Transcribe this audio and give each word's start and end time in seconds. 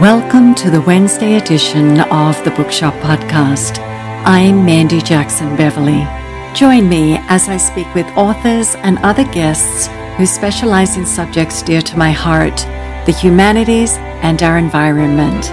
Welcome 0.00 0.54
to 0.54 0.70
the 0.70 0.80
Wednesday 0.82 1.38
edition 1.38 1.98
of 2.02 2.44
the 2.44 2.52
Bookshop 2.52 2.94
Podcast. 3.02 3.80
I'm 4.24 4.64
Mandy 4.64 5.00
Jackson 5.00 5.56
Beverly. 5.56 6.06
Join 6.54 6.88
me 6.88 7.16
as 7.22 7.48
I 7.48 7.56
speak 7.56 7.92
with 7.96 8.06
authors 8.16 8.76
and 8.76 8.98
other 8.98 9.24
guests 9.32 9.88
who 10.16 10.24
specialize 10.24 10.96
in 10.96 11.04
subjects 11.04 11.62
dear 11.62 11.82
to 11.82 11.98
my 11.98 12.12
heart, 12.12 12.58
the 13.06 13.18
humanities, 13.20 13.96
and 14.22 14.40
our 14.40 14.56
environment. 14.56 15.46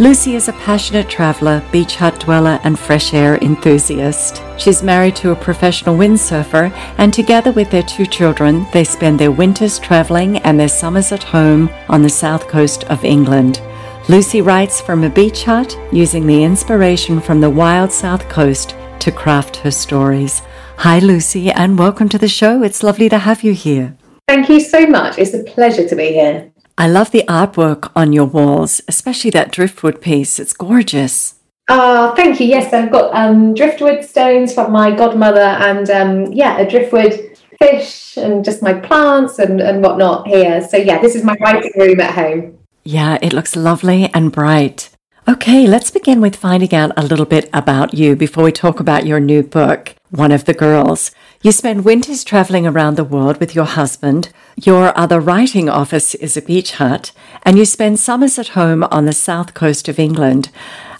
Lucy 0.00 0.34
is 0.34 0.48
a 0.48 0.52
passionate 0.54 1.08
traveller, 1.08 1.62
beach 1.70 1.94
hut 1.94 2.18
dweller, 2.18 2.58
and 2.64 2.76
fresh 2.76 3.14
air 3.14 3.36
enthusiast. 3.36 4.42
She's 4.58 4.82
married 4.82 5.14
to 5.16 5.30
a 5.30 5.36
professional 5.36 5.96
windsurfer, 5.96 6.72
and 6.98 7.14
together 7.14 7.52
with 7.52 7.70
their 7.70 7.84
two 7.84 8.06
children, 8.06 8.66
they 8.72 8.82
spend 8.82 9.20
their 9.20 9.30
winters 9.30 9.78
travelling 9.78 10.38
and 10.38 10.58
their 10.58 10.68
summers 10.68 11.12
at 11.12 11.22
home 11.22 11.70
on 11.88 12.02
the 12.02 12.08
south 12.08 12.48
coast 12.48 12.82
of 12.86 13.04
England. 13.04 13.62
Lucy 14.08 14.42
writes 14.42 14.80
from 14.80 15.04
a 15.04 15.08
beach 15.08 15.44
hut, 15.44 15.78
using 15.92 16.26
the 16.26 16.42
inspiration 16.42 17.20
from 17.20 17.40
the 17.40 17.48
wild 17.48 17.92
south 17.92 18.28
coast 18.28 18.74
to 18.98 19.12
craft 19.12 19.54
her 19.58 19.70
stories. 19.70 20.42
Hi, 20.78 20.98
Lucy, 20.98 21.50
and 21.50 21.78
welcome 21.78 22.08
to 22.10 22.18
the 22.18 22.28
show. 22.28 22.62
It's 22.62 22.82
lovely 22.82 23.08
to 23.08 23.18
have 23.18 23.42
you 23.42 23.54
here. 23.54 23.96
Thank 24.28 24.48
you 24.48 24.60
so 24.60 24.86
much. 24.86 25.18
It's 25.18 25.32
a 25.34 25.42
pleasure 25.42 25.88
to 25.88 25.96
be 25.96 26.12
here. 26.12 26.52
I 26.78 26.86
love 26.86 27.10
the 27.10 27.24
artwork 27.26 27.90
on 27.96 28.12
your 28.12 28.26
walls, 28.26 28.82
especially 28.86 29.30
that 29.30 29.50
driftwood 29.50 30.00
piece. 30.00 30.38
It's 30.38 30.52
gorgeous. 30.52 31.36
Oh, 31.68 32.14
thank 32.14 32.38
you. 32.38 32.46
Yes, 32.46 32.72
I've 32.72 32.92
got 32.92 33.12
um, 33.14 33.54
driftwood 33.54 34.04
stones 34.04 34.52
from 34.52 34.70
my 34.70 34.94
godmother 34.94 35.40
and, 35.40 35.88
um, 35.90 36.32
yeah, 36.32 36.58
a 36.58 36.68
driftwood 36.68 37.38
fish 37.58 38.16
and 38.18 38.44
just 38.44 38.62
my 38.62 38.74
plants 38.74 39.38
and, 39.38 39.60
and 39.60 39.82
whatnot 39.82 40.28
here. 40.28 40.60
So, 40.68 40.76
yeah, 40.76 41.00
this 41.00 41.16
is 41.16 41.24
my 41.24 41.36
writing 41.40 41.72
room 41.76 42.00
at 42.00 42.14
home. 42.14 42.58
Yeah, 42.84 43.18
it 43.22 43.32
looks 43.32 43.56
lovely 43.56 44.10
and 44.12 44.30
bright. 44.30 44.90
Okay, 45.28 45.66
let's 45.66 45.90
begin 45.90 46.20
with 46.20 46.36
finding 46.36 46.72
out 46.72 46.92
a 46.96 47.02
little 47.02 47.24
bit 47.24 47.50
about 47.52 47.92
you 47.92 48.14
before 48.14 48.44
we 48.44 48.52
talk 48.52 48.78
about 48.78 49.06
your 49.06 49.18
new 49.18 49.42
book 49.42 49.96
one 50.10 50.30
of 50.30 50.44
the 50.44 50.54
girls. 50.54 51.10
You 51.42 51.50
spend 51.50 51.84
winters 51.84 52.22
traveling 52.22 52.64
around 52.64 52.94
the 52.94 53.02
world 53.02 53.40
with 53.40 53.52
your 53.52 53.64
husband. 53.64 54.28
Your 54.54 54.96
other 54.96 55.18
writing 55.18 55.68
office 55.68 56.14
is 56.14 56.36
a 56.36 56.42
beach 56.42 56.74
hut, 56.74 57.10
and 57.42 57.58
you 57.58 57.64
spend 57.64 57.98
summers 57.98 58.38
at 58.38 58.48
home 58.50 58.84
on 58.84 59.06
the 59.06 59.12
south 59.12 59.52
coast 59.52 59.88
of 59.88 59.98
England. 59.98 60.50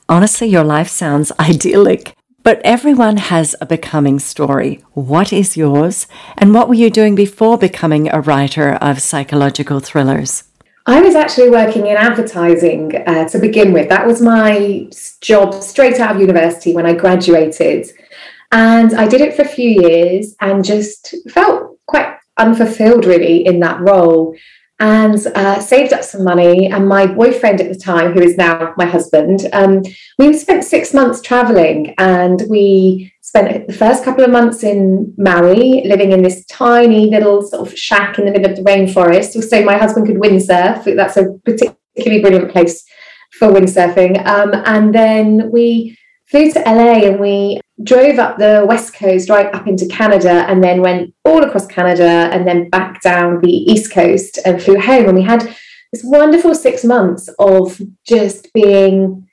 Honestly, 0.08 0.48
your 0.48 0.64
life 0.64 0.88
sounds 0.88 1.30
idyllic. 1.38 2.16
But 2.42 2.60
everyone 2.64 3.18
has 3.18 3.54
a 3.60 3.66
becoming 3.66 4.18
story. 4.18 4.82
What 4.94 5.32
is 5.32 5.56
yours? 5.56 6.08
And 6.36 6.52
what 6.52 6.68
were 6.68 6.74
you 6.74 6.90
doing 6.90 7.14
before 7.14 7.58
becoming 7.58 8.08
a 8.08 8.20
writer 8.20 8.72
of 8.74 9.00
psychological 9.00 9.78
thrillers? 9.78 10.42
I 10.88 11.00
was 11.00 11.16
actually 11.16 11.50
working 11.50 11.88
in 11.88 11.96
advertising 11.96 12.94
uh, 13.08 13.28
to 13.28 13.40
begin 13.40 13.72
with. 13.72 13.88
That 13.88 14.06
was 14.06 14.22
my 14.22 14.88
job 15.20 15.54
straight 15.54 15.98
out 15.98 16.14
of 16.14 16.20
university 16.20 16.74
when 16.74 16.86
I 16.86 16.94
graduated. 16.94 17.88
And 18.52 18.94
I 18.94 19.08
did 19.08 19.20
it 19.20 19.34
for 19.34 19.42
a 19.42 19.48
few 19.48 19.68
years 19.68 20.36
and 20.40 20.64
just 20.64 21.16
felt 21.28 21.78
quite 21.86 22.16
unfulfilled 22.36 23.04
really 23.04 23.44
in 23.44 23.58
that 23.60 23.80
role 23.80 24.36
and 24.78 25.26
uh, 25.34 25.58
saved 25.58 25.92
up 25.92 26.04
some 26.04 26.22
money. 26.22 26.68
And 26.68 26.88
my 26.88 27.06
boyfriend 27.06 27.60
at 27.60 27.72
the 27.72 27.78
time, 27.78 28.12
who 28.12 28.20
is 28.20 28.36
now 28.36 28.72
my 28.76 28.86
husband, 28.86 29.48
um, 29.52 29.82
we 30.18 30.34
spent 30.34 30.62
six 30.62 30.94
months 30.94 31.20
traveling 31.20 31.94
and 31.98 32.44
we 32.48 33.12
spent 33.36 33.66
the 33.66 33.72
first 33.72 34.04
couple 34.04 34.24
of 34.24 34.30
months 34.30 34.62
in 34.62 35.12
Maui, 35.18 35.82
living 35.84 36.12
in 36.12 36.22
this 36.22 36.44
tiny 36.46 37.10
little 37.10 37.42
sort 37.42 37.66
of 37.66 37.78
shack 37.78 38.18
in 38.18 38.24
the 38.24 38.30
middle 38.30 38.50
of 38.50 38.56
the 38.56 38.62
rainforest. 38.62 39.42
So 39.42 39.62
my 39.62 39.76
husband 39.76 40.06
could 40.06 40.16
windsurf. 40.16 40.96
That's 40.96 41.16
a 41.16 41.38
particularly 41.44 42.22
brilliant 42.22 42.50
place 42.50 42.84
for 43.38 43.48
windsurfing. 43.48 44.24
Um, 44.26 44.54
and 44.64 44.94
then 44.94 45.50
we 45.50 45.98
flew 46.26 46.50
to 46.52 46.60
LA 46.60 47.06
and 47.06 47.20
we 47.20 47.60
drove 47.84 48.18
up 48.18 48.38
the 48.38 48.64
west 48.66 48.94
coast 48.94 49.28
right 49.28 49.54
up 49.54 49.66
into 49.66 49.86
Canada 49.86 50.46
and 50.48 50.64
then 50.64 50.80
went 50.80 51.14
all 51.24 51.44
across 51.44 51.66
Canada 51.66 52.30
and 52.32 52.46
then 52.46 52.70
back 52.70 53.02
down 53.02 53.40
the 53.42 53.52
east 53.52 53.92
coast 53.92 54.38
and 54.46 54.62
flew 54.62 54.80
home. 54.80 55.06
And 55.06 55.16
we 55.16 55.22
had 55.22 55.42
this 55.92 56.02
wonderful 56.02 56.54
six 56.54 56.84
months 56.84 57.28
of 57.38 57.80
just 58.06 58.52
being 58.54 59.25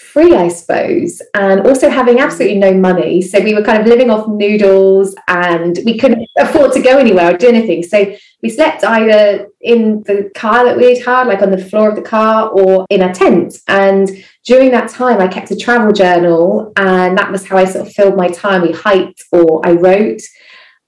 free, 0.00 0.34
I 0.34 0.48
suppose, 0.48 1.22
and 1.34 1.66
also 1.66 1.88
having 1.88 2.18
absolutely 2.18 2.58
no 2.58 2.72
money. 2.74 3.22
So 3.22 3.38
we 3.40 3.54
were 3.54 3.62
kind 3.62 3.80
of 3.80 3.86
living 3.86 4.10
off 4.10 4.26
noodles 4.26 5.14
and 5.28 5.78
we 5.84 5.98
couldn't 5.98 6.26
afford 6.38 6.72
to 6.72 6.82
go 6.82 6.98
anywhere 6.98 7.34
or 7.34 7.36
do 7.36 7.48
anything. 7.48 7.82
So 7.82 8.16
we 8.42 8.48
slept 8.48 8.82
either 8.82 9.48
in 9.60 10.02
the 10.04 10.30
car 10.34 10.64
that 10.64 10.76
we'd 10.76 11.04
had, 11.04 11.26
like 11.26 11.42
on 11.42 11.50
the 11.50 11.64
floor 11.64 11.90
of 11.90 11.96
the 11.96 12.02
car, 12.02 12.48
or 12.48 12.86
in 12.88 13.02
a 13.02 13.14
tent. 13.14 13.58
And 13.68 14.08
during 14.44 14.70
that 14.70 14.88
time, 14.90 15.20
I 15.20 15.28
kept 15.28 15.50
a 15.50 15.56
travel 15.56 15.92
journal, 15.92 16.72
and 16.76 17.16
that 17.18 17.30
was 17.30 17.46
how 17.46 17.58
I 17.58 17.66
sort 17.66 17.86
of 17.86 17.92
filled 17.92 18.16
my 18.16 18.28
time. 18.28 18.62
We 18.62 18.72
hiked 18.72 19.22
or 19.30 19.60
I 19.64 19.72
wrote. 19.72 20.22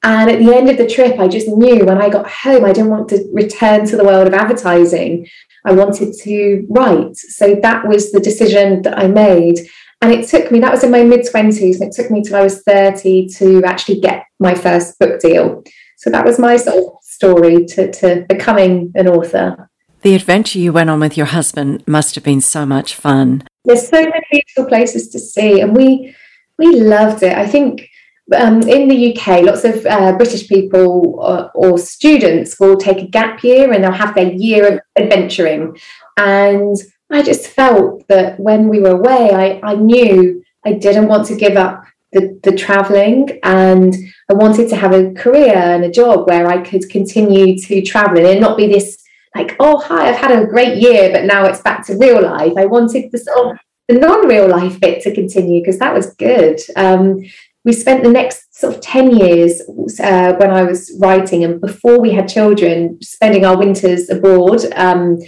And 0.03 0.31
at 0.31 0.41
the 0.41 0.53
end 0.53 0.69
of 0.69 0.79
the 0.79 0.89
trip, 0.89 1.21
I 1.21 1.29
just 1.29 1.47
knew 1.47 1.85
when 1.85 2.01
I 2.01 2.09
got 2.09 2.29
home, 2.29 2.65
I 2.65 2.73
didn't 2.73 2.91
want 2.91 3.09
to 3.11 3.29
return 3.33 3.87
to 3.87 3.97
the 3.97 4.05
world 4.05 4.27
of 4.27 4.35
advertising. 4.35 5.29
I 5.65 5.73
wanted 5.73 6.15
to 6.23 6.67
write. 6.69 7.17
So 7.17 7.55
that 7.63 7.87
was 7.87 8.13
the 8.13 8.21
decision 8.21 8.83
that 8.83 8.99
I 8.99 9.07
made. 9.07 9.59
And 10.01 10.13
it 10.13 10.29
took 10.29 10.51
me, 10.51 10.59
that 10.61 10.73
was 10.73 10.83
in 10.83 10.91
my 10.91 11.05
mid 11.05 11.21
20s, 11.21 11.81
and 11.81 11.85
it 11.85 11.93
took 11.93 12.11
me 12.11 12.23
till 12.23 12.37
I 12.37 12.43
was 12.43 12.63
30 12.63 13.29
to 13.39 13.63
actually 13.65 14.01
get 14.01 14.25
my 14.41 14.55
first 14.55 14.99
book 14.99 15.21
deal. 15.21 15.63
So 15.99 16.11
that 16.11 16.25
was 16.25 16.39
my 16.39 16.57
sort 16.57 16.77
of 16.77 16.93
story 17.03 17.65
to, 17.67 17.91
to 17.93 18.27
becoming 18.29 18.91
an 18.97 19.07
author. 19.07 19.71
The 20.03 20.17
adventure 20.17 20.59
you 20.59 20.73
went 20.73 20.91
on 20.91 20.99
with 20.99 21.17
your 21.17 21.27
husband 21.27 21.85
must 21.87 22.17
have 22.17 22.25
been 22.25 22.41
so 22.41 22.67
much 22.67 22.97
fun. 22.97 23.45
There's 23.65 23.87
so 23.87 24.01
many 24.01 24.25
beautiful 24.33 24.67
places 24.67 25.09
to 25.11 25.21
see, 25.21 25.61
and 25.61 25.77
we 25.77 26.13
we 26.59 26.81
loved 26.81 27.23
it. 27.23 27.37
I 27.39 27.47
think 27.47 27.89
um, 28.35 28.63
in 28.63 28.89
the 28.89 29.13
UK, 29.13 29.43
lots 29.43 29.65
of 29.65 29.85
uh, 29.87 30.13
British 30.17 30.49
people 30.49 31.17
or, 31.19 31.51
or, 31.55 31.79
students 31.79 32.59
will 32.59 32.77
take 32.77 32.99
a 32.99 33.07
gap 33.07 33.43
year 33.43 33.73
and 33.73 33.83
they'll 33.83 33.93
have 33.93 34.15
their 34.15 34.33
year 34.33 34.75
of 34.75 34.81
adventuring. 34.97 35.77
And 36.17 36.77
I 37.11 37.23
just 37.23 37.49
felt 37.49 38.07
that 38.09 38.39
when 38.39 38.69
we 38.69 38.81
were 38.81 38.97
away, 38.97 39.33
I, 39.33 39.61
I 39.63 39.75
knew 39.75 40.43
I 40.65 40.73
didn't 40.73 41.09
want 41.09 41.27
to 41.27 41.37
give 41.37 41.57
up 41.57 41.85
the, 42.13 42.39
the 42.43 42.57
traveling 42.57 43.41
and 43.43 43.95
I 44.31 44.35
wanted 44.35 44.69
to 44.69 44.77
have 44.77 44.93
a 44.93 45.13
career 45.15 45.57
and 45.57 45.85
a 45.85 45.91
job 45.91 46.27
where 46.27 46.47
I 46.47 46.63
could 46.63 46.89
continue 46.91 47.59
to 47.59 47.83
travel 47.83 48.25
and 48.25 48.41
not 48.41 48.57
be 48.57 48.67
this 48.67 49.03
like, 49.35 49.57
oh, 49.61 49.79
hi, 49.79 50.09
I've 50.09 50.17
had 50.17 50.31
a 50.31 50.47
great 50.47 50.79
year, 50.79 51.11
but 51.11 51.25
now 51.25 51.47
it's 51.47 51.63
back 51.63 51.87
to 51.87 51.97
real 51.97 52.23
life. 52.23 52.53
I 52.57 52.67
wanted 52.67 53.11
the 53.11 53.19
sort 53.19 53.53
of 53.53 53.59
the 53.89 53.99
non-real 53.99 54.49
life 54.49 54.79
bit 54.79 55.03
to 55.03 55.15
continue 55.15 55.61
because 55.61 55.79
that 55.79 55.95
was 55.95 56.15
good. 56.15 56.61
Um, 56.77 57.25
we 57.65 57.73
spent 57.73 58.03
the 58.03 58.11
next 58.11 58.59
sort 58.59 58.75
of 58.75 58.81
10 58.81 59.17
years 59.17 59.61
uh, 60.01 60.35
when 60.35 60.51
I 60.51 60.65
was 60.65 60.97
writing 61.01 61.45
and 61.45 61.61
before 61.61 62.01
we 62.01 62.13
had 62.13 62.29
children, 62.29 63.01
spending 63.03 63.45
our 63.45 63.57
winters 63.57 64.11
abroad. 64.11 64.65
Um, 64.75 65.19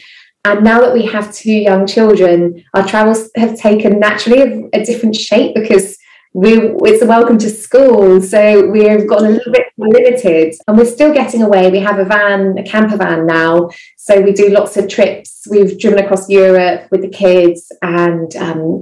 and 0.44 0.62
now 0.62 0.80
that 0.80 0.92
we 0.92 1.06
have 1.06 1.32
two 1.32 1.52
young 1.52 1.86
children, 1.86 2.64
our 2.74 2.86
travels 2.86 3.30
have 3.36 3.56
taken 3.58 3.98
naturally 3.98 4.40
a, 4.40 4.80
a 4.80 4.84
different 4.84 5.16
shape 5.16 5.54
because 5.54 5.96
we 6.34 6.58
it's 6.82 7.00
a 7.00 7.06
welcome 7.06 7.38
to 7.38 7.48
school. 7.48 8.20
So 8.20 8.68
we've 8.68 9.08
gotten 9.08 9.28
a 9.28 9.30
little 9.30 9.52
bit 9.52 9.66
limited 9.78 10.54
and 10.66 10.76
we're 10.76 10.84
still 10.84 11.14
getting 11.14 11.42
away. 11.42 11.70
We 11.70 11.78
have 11.78 12.00
a 12.00 12.04
van 12.04 12.58
a 12.58 12.64
camper 12.64 12.96
van 12.96 13.24
now. 13.24 13.70
So 13.96 14.20
we 14.20 14.32
do 14.32 14.48
lots 14.48 14.76
of 14.76 14.88
trips. 14.88 15.46
We've 15.48 15.78
driven 15.78 16.04
across 16.04 16.28
europe 16.28 16.88
with 16.90 17.02
the 17.02 17.08
kids 17.08 17.70
and 17.82 18.34
um, 18.36 18.80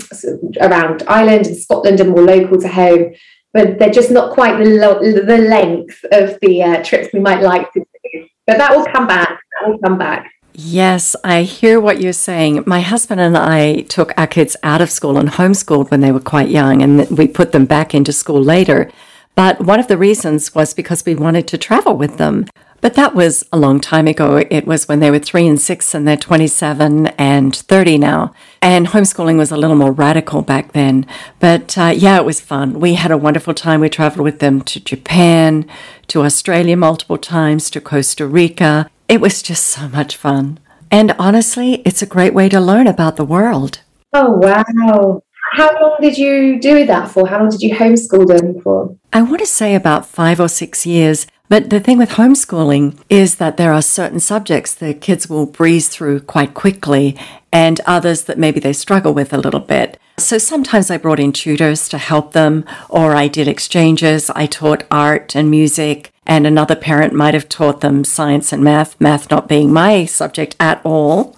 around 0.60 1.02
ireland 1.08 1.46
and 1.46 1.56
scotland 1.56 2.00
and 2.00 2.10
more 2.10 2.22
local 2.22 2.60
to 2.60 2.68
home 2.68 3.12
but 3.52 3.78
they're 3.78 3.90
just 3.90 4.10
not 4.10 4.32
quite 4.32 4.58
the, 4.58 4.70
lo- 4.70 5.00
the 5.00 5.38
length 5.38 6.04
of 6.12 6.38
the 6.40 6.62
uh, 6.62 6.82
trips 6.82 7.12
we 7.12 7.20
might 7.20 7.42
like 7.42 7.72
to 7.72 7.80
do 7.80 8.26
but 8.46 8.58
that 8.58 8.74
will 8.74 8.84
come 8.86 9.06
back 9.06 9.40
that 9.52 9.68
will 9.68 9.78
come 9.78 9.98
back. 9.98 10.32
Yes, 10.54 11.16
I 11.24 11.42
hear 11.42 11.80
what 11.80 12.00
you're 12.00 12.12
saying. 12.12 12.64
My 12.66 12.80
husband 12.80 13.20
and 13.20 13.36
I 13.36 13.82
took 13.82 14.12
our 14.18 14.26
kids 14.26 14.56
out 14.62 14.82
of 14.82 14.90
school 14.90 15.16
and 15.16 15.30
homeschooled 15.30 15.90
when 15.90 16.00
they 16.00 16.12
were 16.12 16.20
quite 16.20 16.48
young, 16.48 16.82
and 16.82 17.08
we 17.16 17.26
put 17.26 17.52
them 17.52 17.64
back 17.64 17.94
into 17.94 18.12
school 18.12 18.42
later. 18.42 18.90
But 19.34 19.62
one 19.62 19.80
of 19.80 19.88
the 19.88 19.96
reasons 19.96 20.54
was 20.54 20.74
because 20.74 21.06
we 21.06 21.14
wanted 21.14 21.48
to 21.48 21.58
travel 21.58 21.96
with 21.96 22.18
them. 22.18 22.46
But 22.82 22.94
that 22.94 23.14
was 23.14 23.44
a 23.50 23.56
long 23.56 23.80
time 23.80 24.06
ago. 24.06 24.44
It 24.50 24.66
was 24.66 24.88
when 24.88 25.00
they 25.00 25.10
were 25.10 25.18
three 25.18 25.46
and 25.46 25.60
six, 25.60 25.94
and 25.94 26.06
they're 26.06 26.16
27 26.18 27.06
and 27.06 27.56
30 27.56 27.98
now. 27.98 28.34
And 28.62 28.86
homeschooling 28.86 29.38
was 29.38 29.50
a 29.50 29.56
little 29.56 29.74
more 29.74 29.90
radical 29.90 30.40
back 30.40 30.72
then. 30.72 31.04
But 31.40 31.76
uh, 31.76 31.92
yeah, 31.94 32.16
it 32.18 32.24
was 32.24 32.40
fun. 32.40 32.78
We 32.78 32.94
had 32.94 33.10
a 33.10 33.18
wonderful 33.18 33.54
time. 33.54 33.80
We 33.80 33.88
traveled 33.88 34.22
with 34.24 34.38
them 34.38 34.62
to 34.62 34.78
Japan, 34.78 35.66
to 36.06 36.22
Australia 36.22 36.76
multiple 36.76 37.18
times, 37.18 37.68
to 37.70 37.80
Costa 37.80 38.24
Rica. 38.24 38.88
It 39.08 39.20
was 39.20 39.42
just 39.42 39.66
so 39.66 39.88
much 39.88 40.16
fun. 40.16 40.60
And 40.92 41.10
honestly, 41.18 41.82
it's 41.84 42.02
a 42.02 42.06
great 42.06 42.34
way 42.34 42.48
to 42.50 42.60
learn 42.60 42.86
about 42.86 43.16
the 43.16 43.24
world. 43.24 43.80
Oh, 44.12 44.30
wow. 44.30 45.22
How 45.52 45.70
long 45.82 45.96
did 46.00 46.16
you 46.16 46.60
do 46.60 46.86
that 46.86 47.10
for? 47.10 47.26
How 47.26 47.40
long 47.40 47.50
did 47.50 47.62
you 47.62 47.74
homeschool 47.74 48.28
them 48.28 48.60
for? 48.60 48.96
I 49.12 49.22
want 49.22 49.40
to 49.40 49.46
say 49.46 49.74
about 49.74 50.06
five 50.06 50.38
or 50.38 50.48
six 50.48 50.86
years. 50.86 51.26
But 51.52 51.68
the 51.68 51.80
thing 51.80 51.98
with 51.98 52.12
homeschooling 52.12 52.98
is 53.10 53.34
that 53.34 53.58
there 53.58 53.74
are 53.74 53.82
certain 53.82 54.20
subjects 54.20 54.74
the 54.74 54.94
kids 54.94 55.28
will 55.28 55.44
breeze 55.44 55.86
through 55.86 56.20
quite 56.20 56.54
quickly 56.54 57.14
and 57.52 57.78
others 57.84 58.24
that 58.24 58.38
maybe 58.38 58.58
they 58.58 58.72
struggle 58.72 59.12
with 59.12 59.34
a 59.34 59.36
little 59.36 59.60
bit. 59.60 60.00
So 60.16 60.38
sometimes 60.38 60.90
I 60.90 60.96
brought 60.96 61.20
in 61.20 61.30
tutors 61.30 61.90
to 61.90 61.98
help 61.98 62.32
them, 62.32 62.64
or 62.88 63.14
I 63.14 63.28
did 63.28 63.48
exchanges. 63.48 64.30
I 64.30 64.46
taught 64.46 64.84
art 64.90 65.36
and 65.36 65.50
music, 65.50 66.10
and 66.26 66.46
another 66.46 66.74
parent 66.74 67.12
might 67.12 67.34
have 67.34 67.50
taught 67.50 67.82
them 67.82 68.02
science 68.02 68.50
and 68.54 68.64
math, 68.64 68.98
math 68.98 69.30
not 69.30 69.46
being 69.46 69.70
my 69.70 70.06
subject 70.06 70.56
at 70.58 70.80
all. 70.86 71.36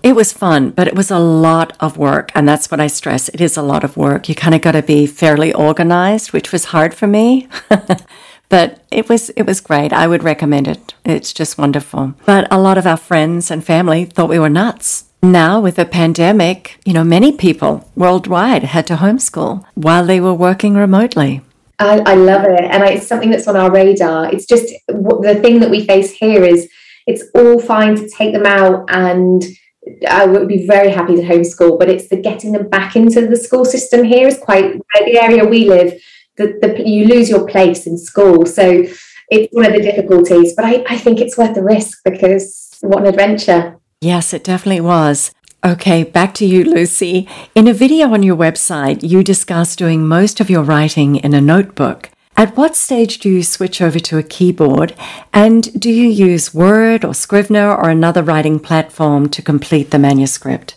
It 0.00 0.14
was 0.14 0.32
fun, 0.32 0.70
but 0.70 0.86
it 0.86 0.94
was 0.94 1.10
a 1.10 1.18
lot 1.18 1.76
of 1.80 1.96
work. 1.96 2.30
And 2.36 2.48
that's 2.48 2.70
what 2.70 2.78
I 2.78 2.86
stress. 2.86 3.28
It 3.30 3.40
is 3.40 3.56
a 3.56 3.62
lot 3.62 3.82
of 3.82 3.96
work. 3.96 4.28
You 4.28 4.36
kind 4.36 4.54
of 4.54 4.60
got 4.60 4.72
to 4.72 4.82
be 4.82 5.08
fairly 5.08 5.52
organized, 5.52 6.32
which 6.32 6.52
was 6.52 6.66
hard 6.66 6.94
for 6.94 7.08
me. 7.08 7.48
but 8.48 8.80
it 8.90 9.08
was 9.08 9.30
it 9.30 9.42
was 9.42 9.60
great. 9.60 9.92
I 9.92 10.06
would 10.06 10.22
recommend 10.22 10.68
it. 10.68 10.94
It's 11.04 11.32
just 11.32 11.58
wonderful. 11.58 12.14
But 12.24 12.46
a 12.50 12.60
lot 12.60 12.78
of 12.78 12.86
our 12.86 12.96
friends 12.96 13.50
and 13.50 13.64
family 13.64 14.04
thought 14.04 14.28
we 14.28 14.38
were 14.38 14.48
nuts. 14.48 15.04
Now 15.22 15.60
with 15.60 15.76
the 15.76 15.84
pandemic, 15.84 16.78
you 16.84 16.92
know, 16.92 17.04
many 17.04 17.32
people 17.32 17.90
worldwide 17.96 18.62
had 18.62 18.86
to 18.88 18.96
homeschool 18.96 19.64
while 19.74 20.04
they 20.06 20.20
were 20.20 20.34
working 20.34 20.74
remotely. 20.74 21.42
I, 21.78 21.98
I 22.06 22.14
love 22.14 22.44
it, 22.44 22.64
and 22.64 22.82
it's 22.84 23.06
something 23.06 23.30
that's 23.30 23.48
on 23.48 23.56
our 23.56 23.70
radar. 23.70 24.32
It's 24.32 24.46
just 24.46 24.72
the 24.88 25.38
thing 25.42 25.60
that 25.60 25.70
we 25.70 25.86
face 25.86 26.12
here 26.12 26.42
is 26.42 26.70
it's 27.06 27.24
all 27.34 27.58
fine 27.60 27.96
to 27.96 28.08
take 28.08 28.32
them 28.32 28.46
out 28.46 28.84
and 28.88 29.44
I 30.08 30.26
would 30.26 30.48
be 30.48 30.66
very 30.66 30.90
happy 30.90 31.14
to 31.16 31.22
homeschool, 31.22 31.78
but 31.78 31.88
it's 31.88 32.08
the 32.08 32.16
getting 32.16 32.52
them 32.52 32.68
back 32.68 32.96
into 32.96 33.26
the 33.26 33.36
school 33.36 33.64
system 33.64 34.04
here 34.04 34.26
is 34.26 34.38
quite 34.38 34.80
the 34.94 35.22
area 35.22 35.44
we 35.44 35.68
live. 35.68 36.00
The, 36.36 36.58
the 36.60 36.88
you 36.88 37.06
lose 37.06 37.30
your 37.30 37.46
place 37.46 37.86
in 37.86 37.96
school, 37.98 38.46
so 38.46 38.84
it's 39.30 39.52
one 39.52 39.66
of 39.66 39.72
the 39.72 39.82
difficulties. 39.82 40.54
But 40.54 40.64
I, 40.64 40.84
I 40.88 40.98
think 40.98 41.20
it's 41.20 41.36
worth 41.36 41.54
the 41.54 41.62
risk 41.62 42.00
because 42.04 42.76
what 42.80 43.00
an 43.00 43.06
adventure! 43.06 43.78
Yes, 44.00 44.34
it 44.34 44.44
definitely 44.44 44.82
was. 44.82 45.32
Okay, 45.64 46.04
back 46.04 46.34
to 46.34 46.46
you, 46.46 46.64
Lucy. 46.64 47.26
In 47.54 47.66
a 47.66 47.72
video 47.72 48.12
on 48.12 48.22
your 48.22 48.36
website, 48.36 49.02
you 49.02 49.24
discuss 49.24 49.74
doing 49.74 50.06
most 50.06 50.38
of 50.38 50.50
your 50.50 50.62
writing 50.62 51.16
in 51.16 51.34
a 51.34 51.40
notebook. 51.40 52.10
At 52.36 52.54
what 52.54 52.76
stage 52.76 53.18
do 53.18 53.30
you 53.30 53.42
switch 53.42 53.80
over 53.80 53.98
to 53.98 54.18
a 54.18 54.22
keyboard? 54.22 54.94
And 55.32 55.80
do 55.80 55.90
you 55.90 56.06
use 56.06 56.52
Word 56.52 57.02
or 57.02 57.14
Scrivener 57.14 57.74
or 57.74 57.88
another 57.88 58.22
writing 58.22 58.60
platform 58.60 59.30
to 59.30 59.40
complete 59.40 59.90
the 59.90 59.98
manuscript? 59.98 60.76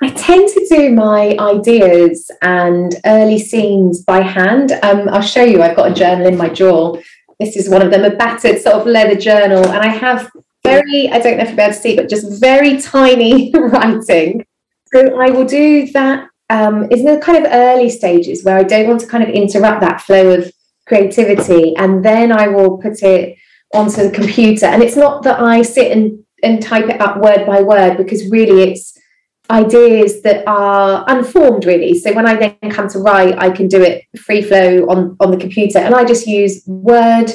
I 0.00 0.10
tend 0.10 0.48
to 0.48 0.66
do 0.68 0.92
my 0.92 1.36
ideas 1.38 2.30
and 2.42 2.94
early 3.04 3.38
scenes 3.38 4.02
by 4.02 4.20
hand. 4.20 4.72
Um, 4.82 5.08
I'll 5.08 5.22
show 5.22 5.44
you, 5.44 5.62
I've 5.62 5.76
got 5.76 5.90
a 5.90 5.94
journal 5.94 6.26
in 6.26 6.36
my 6.36 6.48
drawer. 6.48 7.00
This 7.38 7.56
is 7.56 7.68
one 7.68 7.82
of 7.82 7.90
them, 7.90 8.04
a 8.04 8.14
battered 8.14 8.60
sort 8.60 8.76
of 8.76 8.86
leather 8.86 9.18
journal. 9.18 9.64
And 9.64 9.78
I 9.78 9.88
have 9.88 10.30
very, 10.64 11.08
I 11.10 11.18
don't 11.18 11.36
know 11.36 11.44
if 11.44 11.48
you'll 11.48 11.56
be 11.56 11.62
able 11.62 11.74
to 11.74 11.80
see, 11.80 11.96
but 11.96 12.08
just 12.08 12.40
very 12.40 12.80
tiny 12.80 13.52
writing. 13.54 14.44
So 14.92 15.20
I 15.20 15.30
will 15.30 15.44
do 15.44 15.90
that 15.92 16.28
um, 16.50 16.84
in 16.84 17.04
the 17.04 17.20
kind 17.20 17.44
of 17.44 17.52
early 17.52 17.90
stages 17.90 18.44
where 18.44 18.56
I 18.56 18.62
don't 18.62 18.88
want 18.88 19.00
to 19.00 19.06
kind 19.06 19.24
of 19.24 19.30
interrupt 19.30 19.80
that 19.80 20.00
flow 20.00 20.30
of 20.34 20.52
creativity 20.86 21.74
and 21.76 22.04
then 22.04 22.30
I 22.30 22.48
will 22.48 22.78
put 22.78 23.02
it 23.02 23.38
onto 23.72 24.02
the 24.02 24.10
computer. 24.10 24.66
And 24.66 24.82
it's 24.82 24.96
not 24.96 25.22
that 25.24 25.40
I 25.40 25.62
sit 25.62 25.92
and, 25.92 26.24
and 26.42 26.62
type 26.62 26.86
it 26.86 27.00
up 27.00 27.18
word 27.18 27.46
by 27.46 27.62
word 27.62 27.96
because 27.96 28.30
really 28.30 28.70
it's 28.70 28.93
ideas 29.50 30.22
that 30.22 30.46
are 30.46 31.04
unformed 31.08 31.66
really. 31.66 31.98
So 31.98 32.12
when 32.12 32.26
I 32.26 32.36
then 32.36 32.70
come 32.70 32.88
to 32.88 32.98
write, 32.98 33.38
I 33.38 33.50
can 33.50 33.68
do 33.68 33.82
it 33.82 34.04
free 34.18 34.42
flow 34.42 34.86
on, 34.88 35.16
on 35.20 35.30
the 35.30 35.36
computer 35.36 35.78
and 35.78 35.94
I 35.94 36.04
just 36.04 36.26
use 36.26 36.62
Word. 36.66 37.30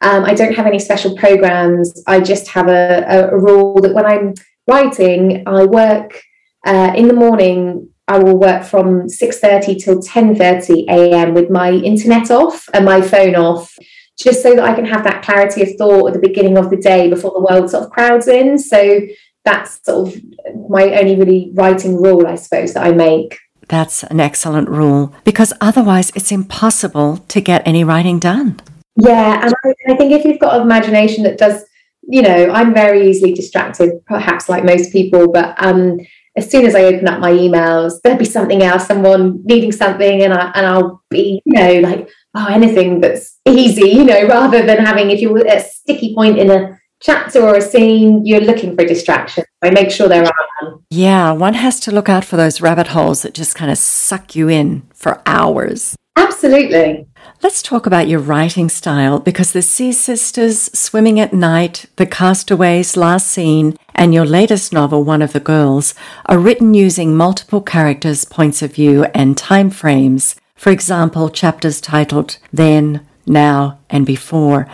Um, 0.00 0.24
I 0.24 0.34
don't 0.34 0.54
have 0.54 0.66
any 0.66 0.80
special 0.80 1.16
programs. 1.16 2.02
I 2.08 2.20
just 2.20 2.48
have 2.48 2.68
a, 2.68 3.04
a, 3.08 3.38
rule 3.38 3.80
that 3.82 3.94
when 3.94 4.04
I'm 4.04 4.34
writing, 4.66 5.44
I 5.46 5.64
work 5.64 6.20
uh, 6.66 6.92
in 6.96 7.06
the 7.06 7.14
morning 7.14 7.88
I 8.08 8.18
will 8.18 8.36
work 8.36 8.64
from 8.64 9.08
6:30 9.08 9.82
till 9.82 10.00
10:30 10.02 10.86
a.m. 10.88 11.34
with 11.34 11.50
my 11.50 11.70
internet 11.70 12.30
off 12.30 12.68
and 12.74 12.84
my 12.84 13.00
phone 13.00 13.36
off, 13.36 13.72
just 14.18 14.42
so 14.42 14.56
that 14.56 14.64
I 14.64 14.74
can 14.74 14.84
have 14.84 15.04
that 15.04 15.22
clarity 15.22 15.62
of 15.62 15.76
thought 15.78 16.08
at 16.08 16.14
the 16.14 16.28
beginning 16.28 16.58
of 16.58 16.68
the 16.68 16.76
day 16.76 17.08
before 17.08 17.30
the 17.30 17.40
world 17.40 17.70
sort 17.70 17.84
of 17.84 17.90
crowds 17.90 18.26
in. 18.26 18.58
So 18.58 19.00
that's 19.44 19.84
sort 19.84 20.08
of 20.08 20.22
my 20.70 20.94
only 20.94 21.16
really 21.16 21.50
writing 21.54 22.00
rule, 22.00 22.26
I 22.26 22.36
suppose, 22.36 22.74
that 22.74 22.86
I 22.86 22.92
make. 22.92 23.38
That's 23.68 24.02
an 24.04 24.20
excellent 24.20 24.68
rule 24.68 25.14
because 25.24 25.52
otherwise 25.60 26.10
it's 26.14 26.30
impossible 26.30 27.18
to 27.28 27.40
get 27.40 27.66
any 27.66 27.84
writing 27.84 28.18
done. 28.18 28.60
Yeah, 28.96 29.40
and 29.44 29.54
I, 29.64 29.92
I 29.92 29.96
think 29.96 30.12
if 30.12 30.24
you've 30.24 30.38
got 30.38 30.60
imagination 30.60 31.24
that 31.24 31.38
does, 31.38 31.64
you 32.02 32.22
know, 32.22 32.50
I'm 32.50 32.74
very 32.74 33.08
easily 33.08 33.32
distracted, 33.32 34.04
perhaps 34.06 34.48
like 34.48 34.64
most 34.64 34.92
people, 34.92 35.32
but 35.32 35.54
um, 35.64 35.98
as 36.36 36.50
soon 36.50 36.66
as 36.66 36.74
I 36.74 36.84
open 36.84 37.08
up 37.08 37.20
my 37.20 37.30
emails, 37.30 37.94
there'll 38.02 38.18
be 38.18 38.24
something 38.24 38.62
else, 38.62 38.86
someone 38.86 39.40
needing 39.44 39.72
something, 39.72 40.22
and 40.22 40.32
I 40.32 40.50
and 40.54 40.66
I'll 40.66 41.02
be, 41.10 41.42
you 41.44 41.52
know, 41.52 41.80
like, 41.80 42.08
oh, 42.34 42.46
anything 42.48 43.00
that's 43.00 43.38
easy, 43.46 43.88
you 43.88 44.04
know, 44.04 44.26
rather 44.26 44.64
than 44.64 44.84
having 44.84 45.10
if 45.10 45.20
you're 45.20 45.46
at 45.46 45.58
a 45.58 45.60
sticky 45.60 46.14
point 46.14 46.38
in 46.38 46.50
a 46.50 46.78
chapter 47.02 47.42
or 47.42 47.56
a 47.56 47.60
scene, 47.60 48.24
you're 48.24 48.40
looking 48.40 48.74
for 48.74 48.82
a 48.82 48.88
distraction. 48.88 49.44
I 49.62 49.70
make 49.70 49.90
sure 49.90 50.08
there 50.08 50.24
are. 50.24 50.78
Yeah, 50.90 51.32
one 51.32 51.54
has 51.54 51.80
to 51.80 51.92
look 51.92 52.08
out 52.08 52.24
for 52.24 52.36
those 52.36 52.60
rabbit 52.60 52.88
holes 52.88 53.22
that 53.22 53.34
just 53.34 53.54
kind 53.54 53.70
of 53.70 53.78
suck 53.78 54.34
you 54.34 54.48
in 54.48 54.82
for 54.94 55.20
hours. 55.26 55.96
Absolutely. 56.16 57.06
Let's 57.42 57.62
talk 57.62 57.86
about 57.86 58.06
your 58.06 58.20
writing 58.20 58.68
style 58.68 59.18
because 59.18 59.52
the 59.52 59.62
Sea 59.62 59.92
Sisters, 59.92 60.70
Swimming 60.78 61.18
at 61.18 61.32
Night, 61.32 61.86
The 61.96 62.06
Castaways, 62.06 62.96
Last 62.96 63.28
Seen, 63.28 63.76
and 63.94 64.14
your 64.14 64.24
latest 64.24 64.72
novel, 64.72 65.02
One 65.02 65.22
of 65.22 65.32
the 65.32 65.40
Girls, 65.40 65.94
are 66.26 66.38
written 66.38 66.74
using 66.74 67.16
multiple 67.16 67.60
characters' 67.60 68.24
points 68.24 68.62
of 68.62 68.74
view 68.74 69.04
and 69.14 69.36
time 69.36 69.70
frames. 69.70 70.36
For 70.54 70.70
example, 70.70 71.28
chapters 71.30 71.80
titled 71.80 72.38
Then, 72.52 73.04
Now, 73.26 73.78
and 73.90 74.06
Before. 74.06 74.68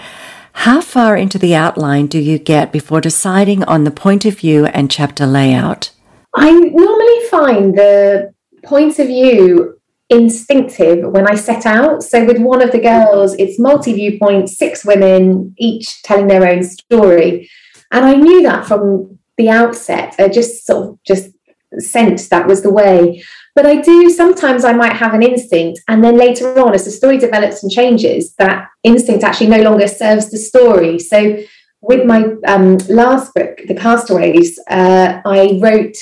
How 0.63 0.81
far 0.81 1.17
into 1.17 1.39
the 1.39 1.55
outline 1.55 2.09
do 2.09 2.19
you 2.19 2.37
get 2.37 2.73
before 2.73 3.01
deciding 3.01 3.63
on 3.65 3.85
the 3.85 3.93
point 3.93 4.25
of 4.25 4.41
view 4.41 4.67
and 4.67 4.91
chapter 4.91 5.25
layout? 5.25 5.93
I 6.35 6.51
normally 6.51 7.29
find 7.31 7.79
the 7.79 8.35
point 8.65 8.99
of 8.99 9.07
view 9.07 9.79
instinctive 10.11 11.09
when 11.13 11.29
I 11.29 11.37
set 11.37 11.65
out. 11.65 12.03
So 12.03 12.25
with 12.25 12.39
one 12.39 12.61
of 12.61 12.73
the 12.73 12.81
girls, 12.81 13.35
it's 13.35 13.57
multi 13.57 13.93
viewpoint, 13.93 14.51
six 14.51 14.85
women, 14.85 15.55
each 15.59 16.03
telling 16.03 16.27
their 16.27 16.45
own 16.51 16.65
story. 16.65 17.49
And 17.93 18.05
I 18.05 18.15
knew 18.15 18.43
that 18.43 18.67
from 18.67 19.17
the 19.37 19.51
outset. 19.51 20.17
I 20.19 20.27
just 20.27 20.67
sort 20.67 20.89
of 20.89 20.99
just 21.05 21.31
sensed 21.79 22.31
that 22.31 22.49
was 22.49 22.63
the 22.63 22.73
way. 22.73 23.23
But 23.59 23.67
I 23.67 23.81
do 23.81 24.09
sometimes 24.09 24.65
I 24.65 24.73
might 24.73 24.93
have 24.93 25.15
an 25.15 25.23
instinct, 25.25 25.81
and 25.89 26.05
then 26.05 26.17
later 26.17 26.57
on, 26.61 26.75
as 26.75 26.85
the 26.85 26.93
story 26.93 27.19
develops 27.19 27.65
and 27.65 27.73
changes, 27.73 28.33
that 28.35 28.69
instinct 28.85 29.25
actually 29.25 29.49
no 29.49 29.63
longer 29.63 29.89
serves 29.89 30.31
the 30.31 30.37
story. 30.37 31.01
So 31.01 31.39
with 31.81 32.07
my 32.07 32.35
um, 32.47 32.77
last 32.89 33.35
book, 33.35 33.59
The 33.67 33.75
Castaways, 33.75 34.61
uh, 34.71 35.21
I 35.25 35.59
wrote 35.61 35.97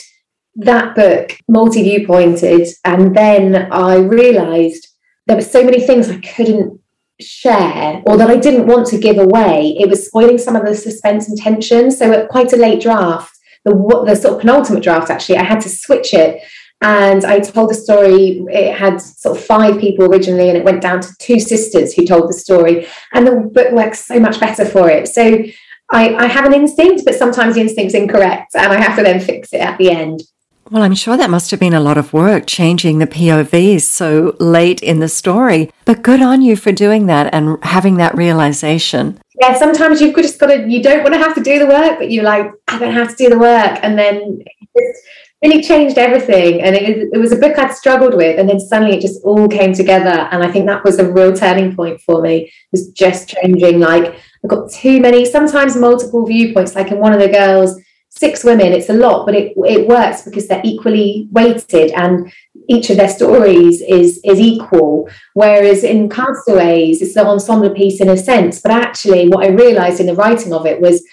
that 0.57 0.95
book 0.95 1.39
multi 1.49 1.83
viewpointed. 1.83 2.69
And 2.85 3.17
then 3.17 3.73
I 3.73 3.97
realized 4.01 4.89
there 5.27 5.37
were 5.37 5.43
so 5.57 5.65
many 5.65 5.81
things 5.81 6.11
I 6.11 6.19
couldn't 6.19 6.79
share 7.23 8.03
or 8.07 8.19
that 8.19 8.29
I 8.29 8.37
didn't 8.37 8.67
want 8.67 8.87
to 8.89 8.99
give 8.99 9.17
away. 9.17 9.75
It 9.81 9.89
was 9.89 10.07
spoiling 10.07 10.37
some 10.37 10.57
of 10.57 10.67
the 10.67 10.75
suspense 10.75 11.27
and 11.31 11.39
tension. 11.39 11.91
So 11.91 12.13
at 12.13 12.29
quite 12.29 12.53
a 12.53 12.57
late 12.57 12.83
draft, 12.83 13.35
the, 13.65 13.73
the 14.07 14.15
sort 14.15 14.35
of 14.35 14.41
penultimate 14.41 14.83
draft, 14.83 15.09
actually, 15.09 15.39
I 15.39 15.45
had 15.45 15.63
to 15.63 15.71
switch 15.71 16.13
it. 16.13 16.43
And 16.83 17.25
I 17.25 17.41
told 17.41 17.71
the 17.71 17.75
story, 17.75 18.45
it 18.51 18.75
had 18.75 19.01
sort 19.01 19.39
of 19.39 19.45
five 19.45 19.81
people 19.81 20.07
originally, 20.07 20.49
and 20.49 20.59
it 20.59 20.65
went 20.65 20.83
down 20.83 21.01
to 21.01 21.09
two 21.19 21.41
sisters 21.41 21.95
who 21.95 22.05
told 22.05 22.29
the 22.29 22.35
story. 22.35 22.87
And 23.13 23.27
the 23.27 23.33
book 23.33 23.73
works 23.73 24.05
so 24.05 24.21
much 24.21 24.39
better 24.39 24.65
for 24.65 24.91
it. 24.91 25.09
So 25.09 25.45
I, 25.91 26.15
I 26.15 26.27
have 26.27 26.45
an 26.45 26.55
instinct, 26.55 27.05
but 27.05 27.15
sometimes 27.15 27.55
the 27.55 27.61
instinct's 27.61 27.95
incorrect 27.95 28.55
and 28.55 28.73
I 28.73 28.81
have 28.81 28.97
to 28.97 29.03
then 29.03 29.21
fix 29.21 29.53
it 29.53 29.61
at 29.61 29.79
the 29.79 29.91
end. 29.91 30.23
Well, 30.69 30.83
I'm 30.83 30.97
sure 30.97 31.17
that 31.17 31.31
must 31.31 31.53
have 31.53 31.61
been 31.61 31.75
a 31.75 31.81
lot 31.81 31.97
of 31.97 32.13
work 32.13 32.45
changing 32.47 32.99
the 32.99 33.07
POVs 33.07 33.83
so 33.83 34.35
late 34.41 34.83
in 34.83 34.99
the 34.99 35.09
story. 35.09 35.71
But 35.85 36.03
good 36.03 36.21
on 36.21 36.43
you 36.43 36.57
for 36.57 36.73
doing 36.73 37.07
that 37.07 37.33
and 37.33 37.63
having 37.63 37.99
that 37.99 38.17
realization. 38.17 39.21
Yeah, 39.41 39.57
sometimes 39.57 40.01
you've 40.01 40.17
just 40.17 40.41
got 40.41 40.49
to, 40.49 40.69
you 40.69 40.83
don't 40.83 41.05
want 41.05 41.15
to 41.15 41.21
have 41.21 41.37
to 41.37 41.43
do 41.43 41.61
the 41.61 41.67
work, 41.67 41.99
but 41.99 42.11
you're 42.11 42.25
like, 42.25 42.51
I 42.67 42.81
don't 42.81 42.95
have 42.95 43.11
to 43.11 43.17
do 43.17 43.29
the 43.31 43.39
work. 43.39 43.79
And 43.83 43.97
then 43.97 44.43
it's 44.75 45.03
really 45.47 45.63
changed 45.63 45.99
everything. 45.99 46.63
And 46.63 46.75
it, 46.75 47.09
it 47.13 47.19
was 47.19 47.33
a 47.33 47.37
book 47.37 47.59
I'd 47.59 47.75
struggled 47.75 48.15
with. 48.15 48.39
And 48.39 48.49
then 48.49 48.61
suddenly 48.61 48.97
it 48.97 49.01
just 49.01 49.23
all 49.25 49.49
came 49.49 49.73
together. 49.73 50.29
And 50.31 50.43
I 50.43 50.51
think 50.51 50.67
that 50.67 50.85
was 50.85 50.99
a 50.99 51.11
real 51.11 51.35
turning 51.35 51.75
point 51.75 52.01
for 52.01 52.21
me, 52.23 52.53
was 52.73 52.89
just 52.91 53.29
changing. 53.29 53.81
Like, 53.81 54.15
I've 54.45 54.51
got 54.51 54.71
too 54.71 55.01
many, 55.01 55.25
sometimes 55.25 55.77
multiple 55.77 56.27
viewpoints. 56.27 56.75
Like 56.75 56.91
in 56.91 56.99
one 56.99 57.13
of 57.13 57.21
the 57.21 57.29
girls, 57.29 57.81
six 58.09 58.43
women 58.45 58.73
it's 58.73 58.89
a 58.89 58.95
lot 58.95 59.27
but 59.27 59.35
it, 59.35 59.53
it 59.59 59.87
works 59.87 60.23
because 60.23 60.49
they're 60.49 60.63
equally 60.65 61.29
weighted 61.33 61.91
and 61.91 62.33
each 62.67 62.89
of 62.89 62.97
their 62.97 63.11
stories 63.11 63.83
is 63.83 64.19
is 64.25 64.41
equal 64.41 65.07
whereas 65.35 65.85
in 65.85 66.09
castaways 66.09 67.03
it's 67.03 67.15
an 67.17 67.27
ensemble 67.27 67.69
piece 67.69 68.01
in 68.01 68.09
a 68.09 68.17
sense 68.17 68.59
but 68.63 68.73
actually 68.73 69.29
what 69.29 69.45
i 69.45 69.49
realized 69.49 70.01
in 70.01 70.07
the 70.07 70.15
writing 70.15 70.55
of 70.55 70.65
it 70.65 70.81
was 70.81 71.05